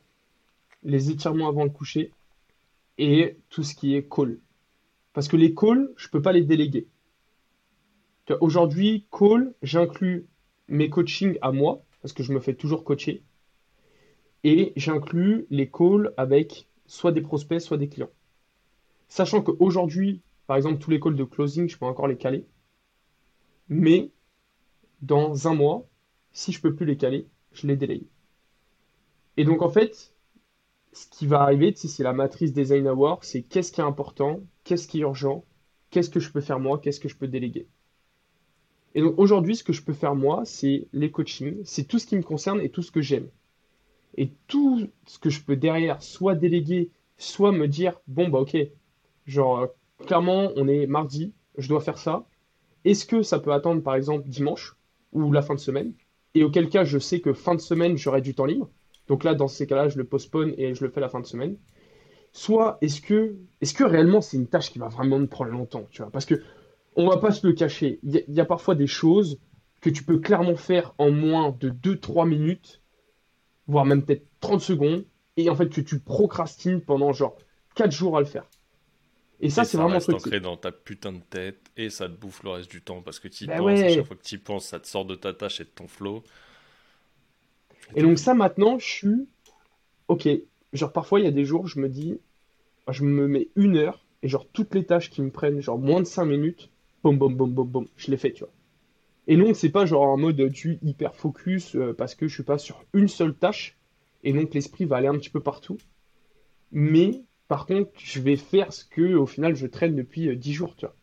[0.83, 2.13] les étirements avant le coucher
[2.99, 4.39] et tout ce qui est call.
[5.13, 6.87] Parce que les calls, je peux pas les déléguer.
[8.41, 10.27] Aujourd'hui, call, j'inclus
[10.69, 13.23] mes coachings à moi, parce que je me fais toujours coacher,
[14.43, 18.11] et j'inclus les calls avec soit des prospects, soit des clients.
[19.09, 22.45] Sachant qu'aujourd'hui, par exemple, tous les calls de closing, je peux encore les caler,
[23.69, 24.11] mais
[25.03, 25.87] dans un mois,
[26.33, 28.07] si je peux plus les caler, je les délègue.
[29.37, 30.15] Et donc, en fait,
[30.93, 34.87] ce qui va arriver, c'est la matrice design hour, c'est qu'est-ce qui est important, qu'est-ce
[34.87, 35.45] qui est urgent,
[35.91, 37.67] qu'est-ce que je peux faire moi, qu'est-ce que je peux déléguer.
[38.95, 42.07] Et donc aujourd'hui, ce que je peux faire moi, c'est les coachings, c'est tout ce
[42.07, 43.29] qui me concerne et tout ce que j'aime.
[44.17, 48.57] Et tout ce que je peux derrière, soit déléguer, soit me dire, bon, bah ok,
[49.27, 49.67] genre, euh,
[50.07, 52.27] clairement, on est mardi, je dois faire ça.
[52.85, 54.77] Est-ce que ça peut attendre, par exemple, dimanche
[55.13, 55.93] ou la fin de semaine?
[56.35, 58.71] Et auquel cas, je sais que fin de semaine, j'aurai du temps libre.
[59.09, 61.27] Donc là, dans ces cas-là, je le postpone et je le fais la fin de
[61.27, 61.57] semaine.
[62.33, 65.87] Soit est-ce que, est-ce que réellement c'est une tâche qui va vraiment me prendre longtemps,
[65.91, 66.11] tu vois?
[66.11, 66.43] Parce que
[66.97, 68.01] on va pas se le cacher.
[68.03, 69.39] Il y, y a parfois des choses
[69.81, 72.83] que tu peux clairement faire en moins de deux trois minutes,
[73.69, 75.05] voire même peut-être 30 secondes,
[75.37, 77.37] et en fait que tu procrastines pendant genre
[77.75, 78.49] 4 jours à le faire.
[79.41, 80.17] Et ça, c'est vraiment un truc.
[80.17, 83.19] ancré dans ta putain de tête et ça te bouffe le reste du temps parce
[83.19, 85.05] que tu y Ben penses, à chaque fois que tu y penses, ça te sort
[85.05, 86.23] de ta tâche et de ton flow.
[87.95, 89.29] Et donc ça, maintenant, je suis,
[90.09, 90.29] ok,
[90.73, 92.19] genre parfois il y a des jours, je me dis,
[92.89, 96.01] je me mets une heure, et genre toutes les tâches qui me prennent genre moins
[96.01, 96.71] de 5 minutes,
[97.03, 98.53] boum, boum, boum, boum, boum, je les fais, tu vois.
[99.27, 102.35] Et non, c'est pas genre en mode euh, tu hyper focus euh, parce que je
[102.35, 103.77] suis pas sur une seule tâche
[104.23, 105.79] et donc l'esprit va aller un petit peu partout.
[106.73, 110.53] Mais par contre, je vais faire ce que au final je traîne depuis euh, 10
[110.53, 110.95] jours, tu vois.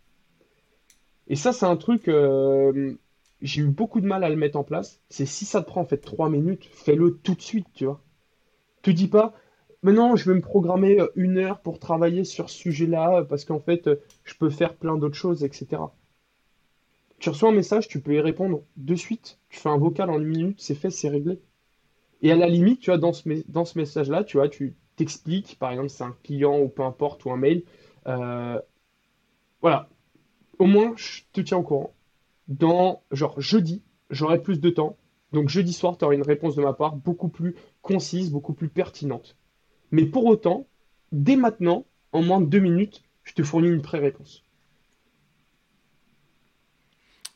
[1.27, 2.93] Et ça, c'est un truc, euh,
[3.41, 5.01] j'ai eu beaucoup de mal à le mettre en place.
[5.09, 8.01] C'est si ça te prend en fait 3 minutes, fais-le tout de suite, tu vois.
[8.81, 9.33] Te dis pas,
[9.83, 13.23] mais non, je vais me programmer euh, une heure pour travailler sur ce sujet-là euh,
[13.23, 15.81] parce qu'en fait, euh, je peux faire plein d'autres choses, etc.
[17.19, 19.39] Tu reçois un message, tu peux y répondre de suite.
[19.49, 21.39] Tu fais un vocal en une minute, c'est fait, c'est réglé.
[22.21, 25.57] Et à la limite, tu vois, dans ce, dans ce message-là, tu vois, tu t'expliques,
[25.59, 27.63] par exemple, c'est un client ou peu importe, ou un mail.
[28.07, 28.59] Euh,
[29.61, 29.89] voilà.
[30.59, 31.93] Au moins, je te tiens au courant.
[32.47, 34.97] Dans, genre, jeudi, j'aurai plus de temps.
[35.31, 38.69] Donc, jeudi soir, tu auras une réponse de ma part beaucoup plus concise, beaucoup plus
[38.69, 39.35] pertinente.
[39.91, 40.67] Mais pour autant,
[41.11, 44.43] dès maintenant, en moins de deux minutes, je te fournis une pré-réponse.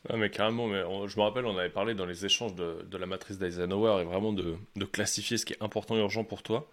[0.10, 3.06] Ouais, mais carrément, mais je me rappelle, on avait parlé dans les échanges de, la
[3.08, 6.70] matrice d'Eisenhower et vraiment de classifier ce qui est important et urgent pour toi,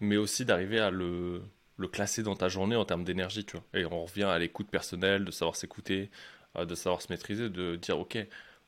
[0.00, 1.42] mais aussi d'arriver à le,
[1.76, 3.64] le classer dans ta journée en termes d'énergie, tu vois.
[3.80, 6.10] Et on revient à l'écoute personnelle, de savoir s'écouter,
[6.56, 8.18] euh, de savoir se maîtriser, de dire, ok,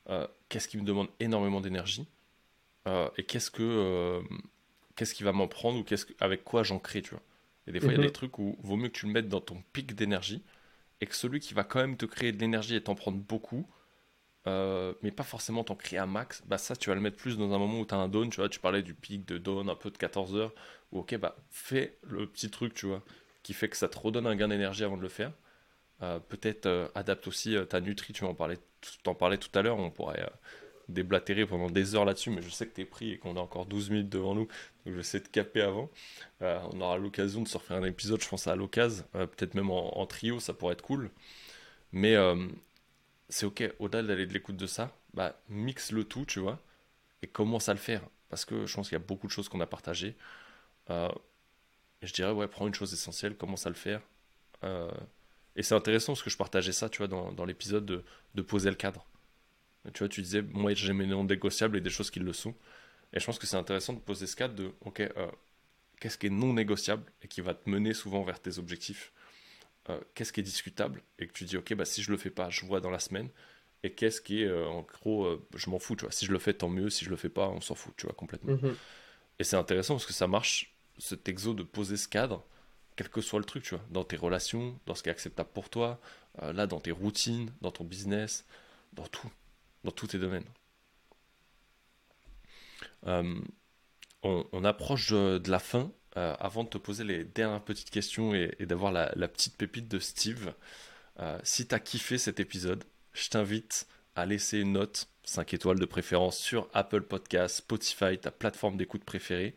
[0.09, 2.07] euh, qu'est-ce qui me demande énormément d'énergie
[2.87, 4.21] euh, et qu'est-ce que,
[4.95, 7.23] qu'est-ce qui va m'en prendre ou qu'est-ce que- avec quoi j'en crée, tu vois.
[7.67, 8.13] Et des fois, il y a des Mhm.
[8.13, 10.43] trucs où vaut mieux que tu le mettes dans ton pic d'énergie
[11.01, 13.67] et que celui qui va quand même te créer de l'énergie et t'en prendre beaucoup,
[14.45, 17.37] euh, mais pas forcément t'en créer un max, bah ça tu vas le mettre plus
[17.37, 19.37] dans un moment où tu as un down, tu vois, tu parlais du pic de
[19.37, 20.53] down un peu de 14 heures,
[20.91, 23.01] ou ok bah fais le petit truc, tu vois,
[23.41, 25.31] qui fait que ça te redonne un gain d'énergie avant de le faire.
[26.01, 28.57] Euh, peut-être euh, adapte aussi ta nutri, tu en parlais,
[29.03, 30.29] t'en parlais tout à l'heure, on pourrait
[30.89, 33.65] déblatérer pendant des heures là-dessus, mais je sais que t'es pris et qu'on a encore
[33.65, 34.47] 12 minutes devant nous,
[34.85, 35.89] donc je essayer de caper avant.
[36.41, 40.05] On aura l'occasion de se refaire un épisode, je pense à l'occasion, peut-être même en,
[40.05, 41.09] trio, ça pourrait être cool.
[41.93, 42.17] Mais
[43.29, 46.59] c'est ok, au-delà d'aller de l'écoute de ça, bah, mixe le tout, tu vois.
[47.21, 48.01] et commence à le faire.
[48.29, 50.15] Parce que je pense qu'il y a beaucoup de choses qu'on a partagées.
[50.89, 51.09] Euh,
[52.01, 54.01] je dirais, ouais, prends une chose essentielle, commence à le faire.
[54.63, 54.91] Euh,
[55.55, 58.03] et c'est intéressant parce que je partageais ça, tu vois, dans, l'épisode de,
[58.35, 59.05] de, poser le cadre.
[59.93, 62.55] Tu vois, tu disais, moi j'ai mes non négociables et des choses qui le sont.
[63.13, 65.31] Et je pense que c'est intéressant de poser ce cadre de, ok, euh,
[65.99, 69.11] qu'est-ce qui est non négociable et qui va te mener souvent vers tes objectifs?
[69.89, 72.29] Euh, Qu'est-ce qui est discutable et que tu dis, ok, bah, si je le fais
[72.29, 73.29] pas, je vois dans la semaine.
[73.83, 76.11] Et qu'est-ce qui est, euh, en gros, je m'en fous, tu vois.
[76.11, 76.89] Si je le fais, tant mieux.
[76.89, 78.53] Si je le fais pas, on s'en fout, tu vois, complètement.
[78.53, 78.75] Mm-hmm.
[79.39, 82.45] Et c'est intéressant parce que ça marche, cet exo de poser ce cadre
[82.95, 85.49] quel que soit le truc, tu vois, dans tes relations, dans ce qui est acceptable
[85.53, 85.99] pour toi,
[86.41, 88.45] euh, là, dans tes routines, dans ton business,
[88.93, 89.29] dans tout,
[89.83, 90.45] dans tous tes domaines.
[93.07, 93.39] Euh,
[94.23, 95.91] on, approche de, la fin.
[96.17, 99.99] Euh, avant de te poser les dernières petites questions et, d'avoir la, petite pépite de
[99.99, 100.53] Steve,
[101.43, 102.83] si tu as kiffé cet épisode,
[103.13, 108.31] je t'invite à laisser une note 5 étoiles de préférence sur Apple Podcast, Spotify, ta
[108.31, 109.55] plateforme d'écoute préférée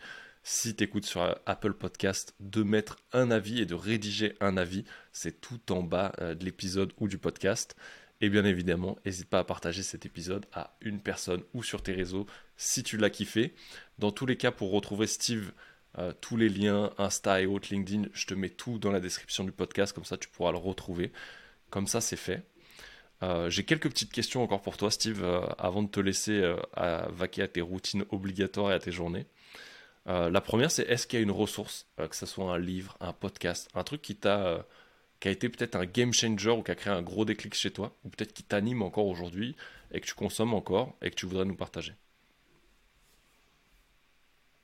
[0.48, 4.56] si tu écoutes sur euh, Apple Podcast, de mettre un avis et de rédiger un
[4.56, 4.84] avis.
[5.10, 7.74] C'est tout en bas euh, de l'épisode ou du podcast.
[8.20, 11.92] Et bien évidemment, n'hésite pas à partager cet épisode à une personne ou sur tes
[11.92, 12.26] réseaux
[12.56, 13.56] si tu l'as kiffé.
[13.98, 15.50] Dans tous les cas, pour retrouver Steve,
[15.98, 19.44] euh, tous les liens, Insta et autres, LinkedIn, je te mets tout dans la description
[19.44, 21.12] du podcast, comme ça tu pourras le retrouver.
[21.70, 22.42] Comme ça, c'est fait.
[23.48, 25.24] J'ai quelques petites questions encore pour toi, Steve,
[25.58, 26.54] avant de te laisser
[27.08, 29.26] vaquer à tes routines obligatoires et à tes journées.
[30.08, 32.58] Euh, la première, c'est est-ce qu'il y a une ressource, euh, que ce soit un
[32.58, 34.62] livre, un podcast, un truc qui t'a, euh,
[35.20, 37.72] qui a été peut-être un game changer ou qui a créé un gros déclic chez
[37.72, 39.56] toi, ou peut-être qui t'anime encore aujourd'hui
[39.92, 41.94] et que tu consommes encore et que tu voudrais nous partager?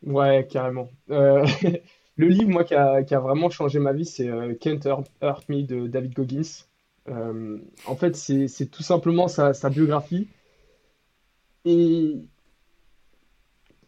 [0.05, 0.89] Ouais, carrément.
[1.09, 1.77] le
[2.17, 4.29] livre, moi, qui a, vraiment changé ma vie, c'est
[4.61, 4.81] Can't
[5.21, 6.65] Hurt Me de David Goggins.
[7.07, 10.29] en fait, c'est tout simplement sa, sa biographie.
[11.65, 12.17] Et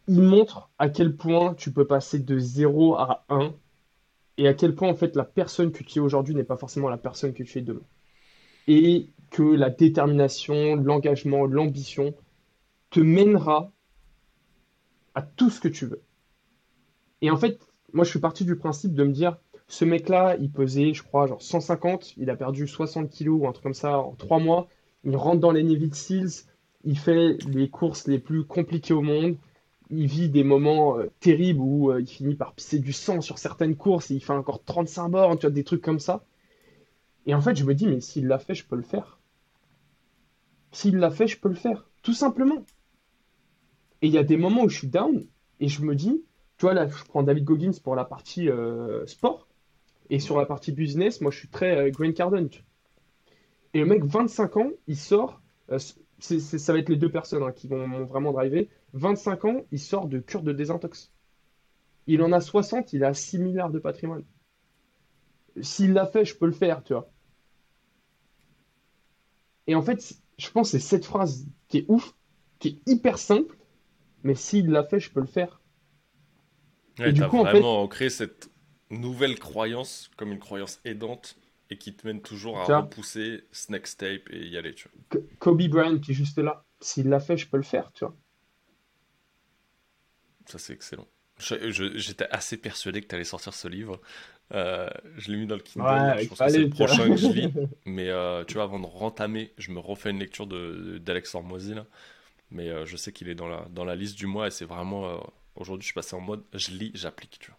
[0.07, 3.55] il montre à quel point tu peux passer de 0 à 1
[4.37, 6.89] et à quel point en fait la personne que tu es aujourd'hui n'est pas forcément
[6.89, 7.87] la personne que tu es demain.
[8.67, 12.15] Et que la détermination, l'engagement, l'ambition
[12.91, 13.73] te mènera
[15.15, 16.03] à tout ce que tu veux.
[17.23, 17.61] Et en fait,
[17.93, 19.37] moi je suis parti du principe de me dire,
[19.67, 23.53] ce mec-là, il pesait, je crois, genre 150, il a perdu 60 kilos ou un
[23.53, 24.69] truc comme ça en 3 mois,
[25.05, 26.47] il rentre dans les Navy Seals,
[26.85, 29.37] il fait les courses les plus compliquées au monde,
[29.91, 33.39] il vit des moments euh, terribles où euh, il finit par pisser du sang sur
[33.39, 36.25] certaines courses et il fait encore 35 bornes, tu vois, des trucs comme ça.
[37.27, 39.19] Et en fait, je me dis, mais s'il l'a fait, je peux le faire.
[40.73, 41.89] S'il l'a fait, je peux le faire.
[42.03, 42.65] Tout simplement.
[44.05, 45.27] Et il y a des moments où je suis down
[45.61, 46.23] et je me dis,
[46.59, 49.49] tu vois, là, je prends David Goggins pour la partie euh, sport.
[50.11, 52.51] Et sur la partie business, moi, je suis très Green Cardone.
[53.73, 55.41] Et le mec, 25 ans, il sort.
[55.79, 58.69] ça va être les deux personnes hein, qui vont vraiment driver.
[58.93, 61.11] 25 ans, il sort de cure de désintox.
[62.07, 64.25] Il en a 60, il a 6 milliards de patrimoine.
[65.63, 67.11] S'il l'a fait, je peux le faire, tu vois.
[69.67, 72.15] Et en fait, je pense que c'est cette phrase qui est ouf,
[72.59, 73.57] qui est hyper simple,
[74.25, 75.61] mais s'il l'a fait, je peux le faire.
[76.99, 78.11] et du coup, vraiment en fait...
[78.11, 78.51] cette
[78.91, 81.37] nouvelle croyance comme une croyance aidante
[81.71, 85.23] et qui te mène toujours à repousser ce next tape et y aller, tu vois.
[85.39, 86.65] Kobe Bryant qui est juste là.
[86.81, 88.17] S'il l'a fait, je peux le faire, tu vois.
[90.47, 91.07] Ça, c'est excellent.
[91.39, 94.01] J'étais assez persuadé que tu allais sortir ce livre.
[94.53, 96.21] Euh, je l'ai mis dans le Kindle.
[96.21, 97.53] je pense que c'est le prochain que je lis.
[97.87, 101.75] Mais euh, tu vois, avant de rentamer, je me refais une lecture d'Alex Hormozy.
[102.51, 104.65] Mais euh, je sais qu'il est dans la, dans la liste du mois et c'est
[104.65, 105.21] vraiment.
[105.57, 107.39] Aujourd'hui, je suis passé en mode je lis, j'applique.
[107.41, 107.59] Tu vois.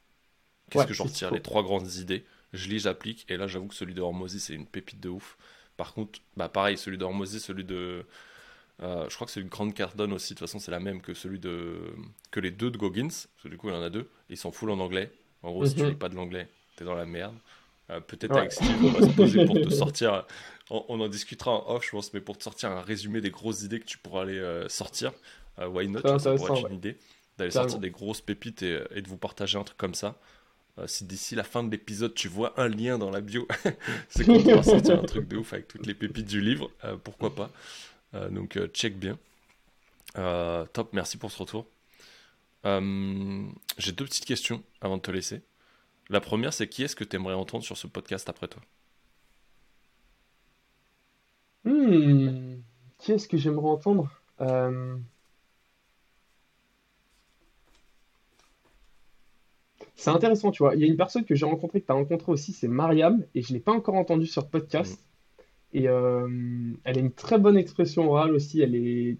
[0.69, 2.25] Qu'est-ce que j'en retire Les trois grandes idées.
[2.53, 3.25] Je lis, j'applique.
[3.29, 5.38] Et là, j'avoue que celui de Hormozy, c'est une pépite de ouf.
[5.77, 8.05] Par contre, bah pareil, celui de Hormozy, celui de
[8.83, 11.01] euh, je crois que c'est une grande Cardone aussi, de toute façon c'est la même
[11.01, 11.93] que celui de
[12.31, 14.38] que les deux de Goggins, parce que du coup il y en a deux, ils
[14.38, 15.11] sont full en anglais.
[15.43, 15.97] En gros, si tu lis mhm.
[15.97, 17.36] pas de l'anglais, t'es dans la merde.
[17.89, 20.25] Euh, peut-être avec Steve, on va se poser pour te sortir.
[20.70, 23.61] On, en discutera en off, je pense, mais pour te sortir un résumé des grosses
[23.61, 25.13] idées que tu pourras aller euh, sortir.
[25.59, 26.01] why not?
[26.18, 26.97] Ça, pourrait être une idée
[27.38, 30.16] d'aller sortir des grosses pépites et, et, de vous partager un truc comme ça.
[30.88, 33.47] si d'ici la fin de l'épisode tu vois un lien dans la bio,
[34.09, 36.72] c'est qu'on va sortir un truc de ouf avec toutes les pépites du livre.
[37.03, 37.51] pourquoi pas
[38.16, 39.18] euh, donc euh, check bien.
[40.18, 41.68] Euh, top, merci pour ce retour.
[42.63, 45.41] J'ai deux petites questions avant de te laisser.
[46.09, 48.61] La première, c'est qui est-ce que tu aimerais entendre sur ce podcast après toi?
[51.66, 52.61] Hmm,
[52.99, 54.09] Qui est-ce que j'aimerais entendre
[59.95, 60.76] C'est intéressant, tu vois.
[60.76, 63.26] Il y a une personne que j'ai rencontrée, que tu as rencontrée aussi, c'est Mariam,
[63.34, 64.99] et je ne l'ai pas encore entendue sur podcast.
[65.74, 66.28] Et euh,
[66.86, 68.61] elle a une très bonne expression orale aussi.
[68.61, 69.18] Elle est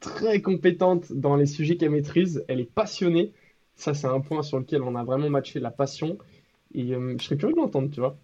[0.00, 2.44] très compétente dans les sujets qu'elle maîtrise.
[2.48, 3.32] Elle est passionnée.
[3.76, 6.18] Ça, c'est un point sur lequel on a vraiment matché la passion.
[6.74, 8.18] Et euh, je serais curieux de l'entendre, tu vois.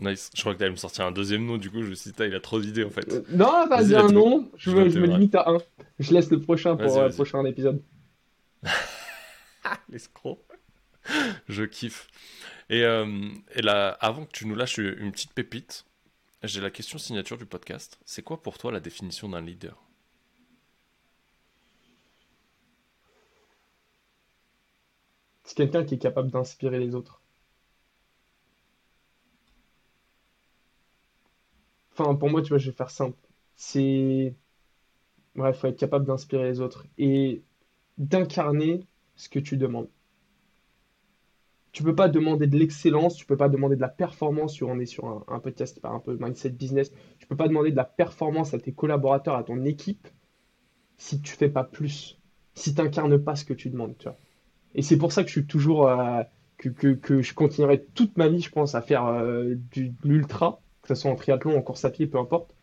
[0.00, 0.30] Nice.
[0.34, 2.12] Je crois que tu allais me sortir un deuxième nom, du coup, je me suis
[2.12, 3.12] dit, il a trop d'idées en fait.
[3.12, 4.48] Euh, non, vas-y, un nom.
[4.56, 5.58] Je me, je limite à un.
[5.98, 7.14] Je laisse le prochain pour euh, le vas-y.
[7.14, 7.82] prochain épisode.
[9.88, 10.44] L'escroc.
[11.48, 12.06] Je kiffe.
[12.70, 15.84] Et, euh, et là, avant que tu nous lâches une petite pépite,
[16.44, 17.98] j'ai la question signature du podcast.
[18.04, 19.82] C'est quoi pour toi la définition d'un leader?
[25.44, 27.20] C'est quelqu'un qui est capable d'inspirer les autres.
[31.98, 33.18] Enfin, pour moi, tu vois, je vais faire simple.
[33.56, 34.34] C'est...
[35.34, 37.42] Bref, faut être capable d'inspirer les autres et
[37.96, 38.84] d'incarner
[39.16, 39.88] ce que tu demandes.
[41.72, 44.86] Tu peux pas demander de l'excellence, tu peux pas demander de la performance, on est
[44.86, 48.54] sur un, un podcast un peu mindset business, tu peux pas demander de la performance
[48.54, 50.08] à tes collaborateurs, à ton équipe,
[50.96, 52.18] si tu fais pas plus,
[52.54, 54.16] si tu n'incarnes pas ce que tu demandes, tu vois.
[54.74, 56.22] Et c'est pour ça que je suis toujours, euh,
[56.56, 60.94] que, que, je continuerai toute ma vie, je pense, à faire euh, de l'ultra, que
[60.94, 62.54] ce soit en triathlon, en course à pied, peu importe,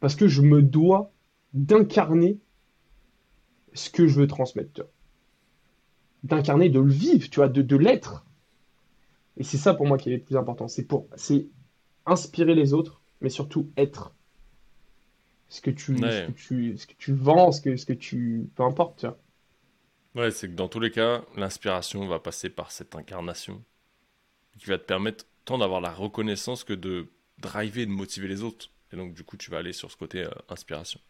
[0.00, 1.12] parce que je me dois
[1.54, 2.40] d'incarner
[3.74, 4.82] ce que je veux transmettre.
[6.24, 8.26] D'incarner, de le vivre, tu vois, de, de l'être.
[9.38, 10.66] Et c'est ça pour moi qui est le plus important.
[10.68, 11.48] C'est pour, c'est
[12.06, 14.14] inspirer les autres, mais surtout être.
[15.48, 16.12] Ce que tu, Ouais.
[16.12, 19.06] ce que tu, ce que tu vends, ce que, ce que tu, peu importe, tu
[19.06, 19.18] vois.
[20.14, 23.62] Ouais, c'est que dans tous les cas, l'inspiration va passer par cette incarnation
[24.58, 27.08] qui va te permettre tant d'avoir la reconnaissance que de
[27.38, 28.70] driver et de motiver les autres.
[28.92, 31.00] Et donc, du coup, tu vas aller sur ce côté euh, inspiration.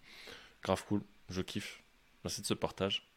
[0.63, 1.83] Grave cool, je kiffe.
[2.25, 3.09] Merci de ce partage.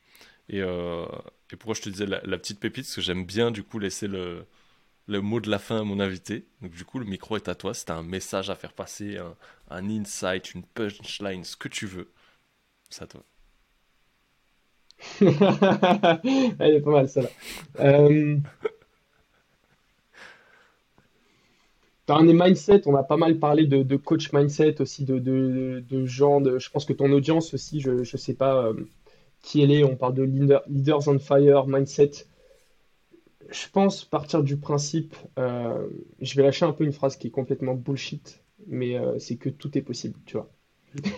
[0.50, 1.06] Et, euh,
[1.50, 2.86] pourquoi je te disais la, petite pépite?
[2.86, 4.46] Parce que j'aime bien, du coup, laisser le,
[5.08, 6.46] le mot de la fin à mon invité.
[6.62, 7.74] Donc, du coup, le micro est à toi.
[7.74, 9.36] Si tu un message à faire passer, un,
[9.70, 12.12] un insight, une punchline, ce que tu veux,
[12.90, 13.24] c'est à toi.
[15.22, 17.30] Elle est pas mal, celle-là.
[17.80, 18.38] Euh...
[22.18, 26.44] Les mindset, on a pas mal parlé de, coach mindset aussi, de, de, de gens.
[26.44, 28.74] Je pense que ton audience aussi, je ne sais pas euh,
[29.42, 29.84] qui elle est.
[29.84, 32.12] On parle de leader- leaders on fire, mindset.
[33.52, 35.88] Je pense partir du principe, euh,
[36.20, 39.50] je vais lâcher un peu une phrase qui est complètement bullshit, mais euh, c'est que
[39.50, 40.50] tout est possible, tu vois.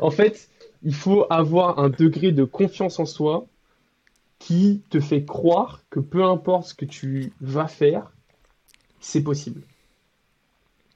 [0.00, 0.48] En fait,
[0.82, 3.46] il faut avoir un degré de confiance en soi
[4.38, 8.12] qui te fait croire que peu importe ce que tu vas faire,
[9.06, 9.62] c'est possible.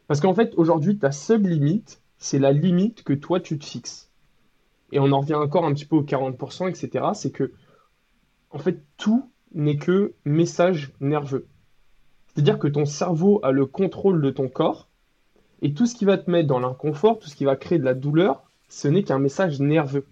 [0.08, 4.10] Parce qu'en fait, aujourd'hui, ta seule limite, c'est la limite que toi, tu te fixes.
[4.90, 7.04] Et on en revient encore un petit peu aux 40%, etc.
[7.14, 7.52] C'est que,
[8.50, 11.46] en fait, tout n'est que message nerveux.
[12.26, 14.88] C'est-à-dire que ton cerveau a le contrôle de ton corps
[15.62, 17.84] et tout ce qui va te mettre dans l'inconfort, tout ce qui va créer de
[17.84, 20.06] la douleur, ce n'est qu'un message nerveux.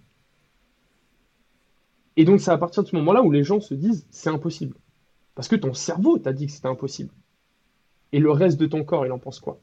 [2.17, 4.77] Et donc, c'est à partir de ce moment-là où les gens se disent c'est impossible.
[5.35, 7.11] Parce que ton cerveau t'a dit que c'était impossible.
[8.13, 9.61] Et le reste de ton corps, il en pense quoi?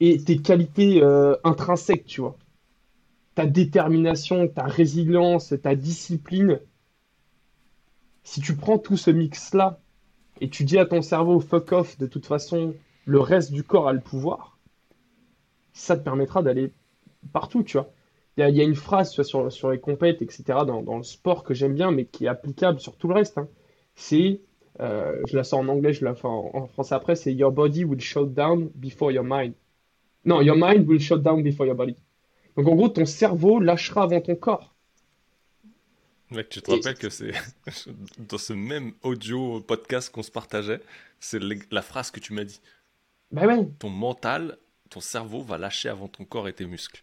[0.00, 2.36] Et tes qualités euh, intrinsèques, tu vois.
[3.34, 6.60] Ta détermination, ta résilience, ta discipline.
[8.22, 9.80] Si tu prends tout ce mix-là
[10.40, 12.74] et tu dis à ton cerveau fuck off, de toute façon,
[13.04, 14.58] le reste du corps a le pouvoir,
[15.72, 16.72] ça te permettra d'aller
[17.32, 17.90] partout, tu vois.
[18.36, 21.44] Il y a, une phrase tu vois, sur, les compètes, etc., dans, dans le sport
[21.44, 23.38] que j'aime bien, mais qui est applicable sur tout le reste.
[23.38, 23.48] hein.
[23.94, 24.40] C'est,
[24.80, 27.52] euh, je la sors en anglais, je la fais en, en français après, c'est Your
[27.52, 29.54] body will shut down before your mind.
[30.24, 31.96] Non, your mind will shut down before your body.
[32.56, 34.74] Donc en gros, ton cerveau lâchera avant ton corps.
[36.30, 37.32] Mec, tu te Et- rappelles que c'est
[38.18, 40.80] dans ce même audio podcast qu'on se partageait,
[41.20, 41.40] c'est
[41.70, 42.60] la phrase que tu m'as dit.
[43.30, 44.58] Ben ouais, Ton mental,
[44.90, 47.02] ton cerveau va lâcher avant ton corps et tes muscles.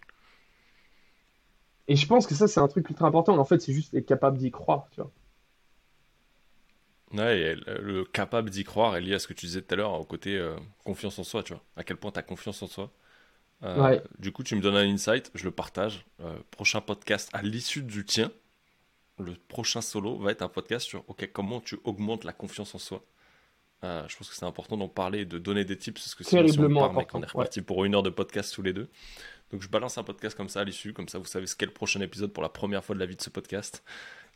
[1.88, 3.38] et je pense que ça, c'est un truc ultra important.
[3.38, 5.12] En fait, c'est juste être capable d'y croire, tu vois.
[7.14, 9.74] Ouais, et le le capable d'y croire est lié à ce que tu disais tout
[9.74, 11.64] à l'heure, au côté euh, confiance en soi, tu vois.
[11.76, 12.92] À quel point tu as confiance en soi.
[13.64, 14.02] Euh, Ouais.
[14.20, 16.06] Du coup, tu me donnes un insight, je le partage.
[16.22, 18.32] Euh, prochain podcast à l'issue du tien,
[19.20, 22.80] le prochain solo va être un podcast sur ok, comment tu augmentes la confiance en
[22.80, 23.04] soi.
[23.84, 26.48] Je pense que c'est important d'en parler et de donner des tips parce que sinon,
[26.48, 28.90] si on part, mec, on est reparti pour une heure de podcast tous les deux.
[29.52, 31.66] Donc, je balance un podcast comme ça à l'issue, comme ça vous savez ce qu'est
[31.66, 33.84] le prochain épisode pour la première fois de la vie de ce podcast.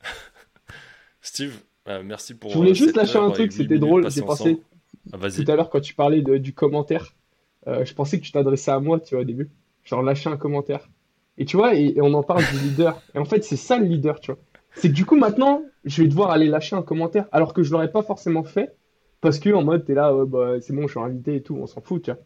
[1.21, 2.51] Steve, euh, merci pour.
[2.51, 4.09] Je voulais euh, juste lâcher un truc, c'était drôle.
[4.09, 4.61] J'ai pensé.
[5.13, 7.13] Ah, tout à l'heure quand tu parlais de- du commentaire,
[7.67, 9.49] euh, je pensais que tu t'adressais à moi, tu vois, au début.
[9.83, 10.89] Genre lâcher un commentaire.
[11.37, 13.01] Et tu vois, et, et on en parle du leader.
[13.13, 14.39] Et en fait, c'est ça le leader, tu vois.
[14.73, 17.71] C'est que du coup, maintenant, je vais devoir aller lâcher un commentaire, alors que je
[17.71, 18.75] l'aurais pas forcément fait,
[19.21, 21.67] parce que en mode, t'es là, bah, c'est bon, je suis invité et tout, on
[21.67, 22.19] s'en fout, tu vois.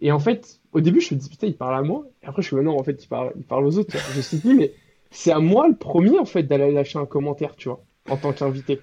[0.00, 2.06] Et en fait, au début, je me dis, putain, il parle à moi.
[2.22, 3.90] Et après, je suis, non, en fait, il parle, il parle aux autres.
[3.90, 4.06] tu vois.
[4.12, 4.72] Je me suis dit, mais
[5.10, 8.32] c'est à moi le premier, en fait, d'aller lâcher un commentaire, tu vois, en tant
[8.32, 8.80] qu'invité.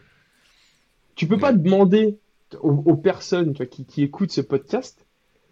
[1.16, 2.18] Tu peux pas demander
[2.62, 5.06] aux, aux personnes, tu vois, qui, qui écoutent ce podcast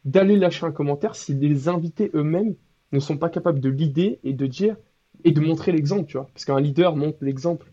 [0.05, 2.55] d'aller lâcher un commentaire si les invités eux-mêmes
[2.91, 4.77] ne sont pas capables de l'idée et de dire
[5.23, 6.27] et de montrer l'exemple, tu vois.
[6.33, 7.71] Parce qu'un leader montre l'exemple.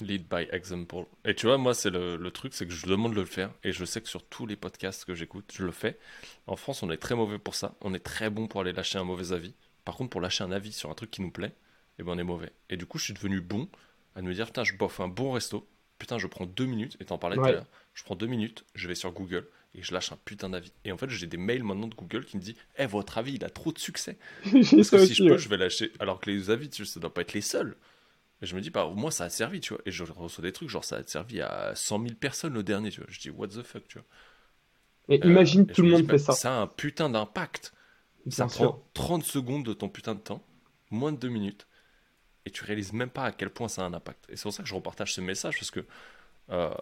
[0.00, 1.06] Lead by example.
[1.24, 3.50] Et tu vois, moi, c'est le, le truc, c'est que je demande de le faire.
[3.64, 5.98] Et je sais que sur tous les podcasts que j'écoute, je le fais.
[6.46, 7.74] En France, on est très mauvais pour ça.
[7.80, 9.54] On est très bon pour aller lâcher un mauvais avis.
[9.84, 11.54] Par contre, pour lâcher un avis sur un truc qui nous plaît,
[11.98, 12.52] eh ben, on est mauvais.
[12.70, 13.68] Et du coup, je suis devenu bon
[14.16, 15.68] à me dire, putain, je bouffe un bon resto.
[15.98, 17.66] Putain, je prends deux minutes, et t'en parlais tout à l'heure.
[17.94, 20.72] Je prends deux minutes, je vais sur Google et je lâche un putain d'avis.
[20.84, 23.34] Et en fait, j'ai des mails maintenant de Google qui me disent, eh, votre avis,
[23.34, 24.16] il a trop de succès.
[24.42, 25.38] Parce que si aussi, je peux, ouais.
[25.38, 25.92] je vais lâcher.
[25.98, 27.76] Alors que les avis, tu sais, ça doit pas être les seuls.
[28.42, 29.82] Et je me dis, bah, au moins, ça a servi, tu vois.
[29.86, 32.90] Et je reçois des trucs, genre, ça a servi à 100 000 personnes le dernier,
[32.90, 33.10] tu vois.
[33.10, 34.06] Je dis, what the fuck, tu vois.
[35.08, 36.32] Et Euh, imagine et tout le monde dis, fait bah, ça.
[36.32, 37.72] Ça a un putain d'impact.
[38.28, 38.80] Ça prend sûr.
[38.94, 40.44] 30 secondes de ton putain de temps,
[40.90, 41.66] moins de 2 minutes,
[42.46, 44.24] et tu réalises même pas à quel point ça a un impact.
[44.30, 45.84] Et c'est pour ça que je repartage ce message, parce que
[46.50, 46.72] euh,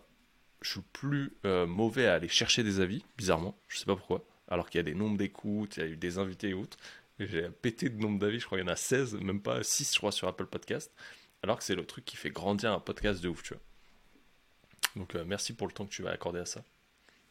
[0.60, 4.24] je suis plus euh, mauvais à aller chercher des avis, bizarrement, je sais pas pourquoi,
[4.48, 6.76] alors qu'il y a des nombres d'écoutes, il y a eu des invités et autres,
[7.18, 9.94] j'ai pété de nombre d'avis, je crois qu'il y en a 16, même pas 6,
[9.94, 10.92] je crois, sur Apple Podcast,
[11.42, 13.62] alors que c'est le truc qui fait grandir un podcast de ouf, tu vois.
[14.96, 16.62] Donc euh, merci pour le temps que tu vas accorder à ça.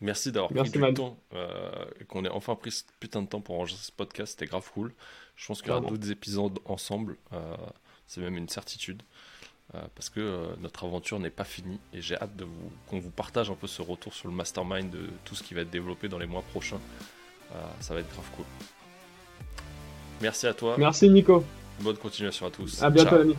[0.02, 3.56] Merci d'avoir pris du temps euh, qu'on ait enfin pris ce putain de temps pour
[3.56, 4.32] enregistrer ce podcast.
[4.32, 4.94] C'était grave cool.
[5.36, 7.16] Je pense qu'il y aura d'autres épisodes ensemble.
[7.32, 7.56] euh,
[8.14, 9.02] c'est même une certitude.
[9.76, 13.00] euh, parce que euh, notre aventure n'est pas finie et j'ai hâte de vous qu'on
[13.00, 15.72] vous partage un peu ce retour sur le mastermind de tout ce qui va être
[15.72, 16.80] développé dans les mois prochains.
[17.56, 18.46] Euh, ça va être grave cool.
[20.22, 20.76] Merci à toi.
[20.78, 21.44] Merci Nico.
[21.80, 22.84] Bonne continuation à tous.
[22.84, 23.36] À bientôt l'ami.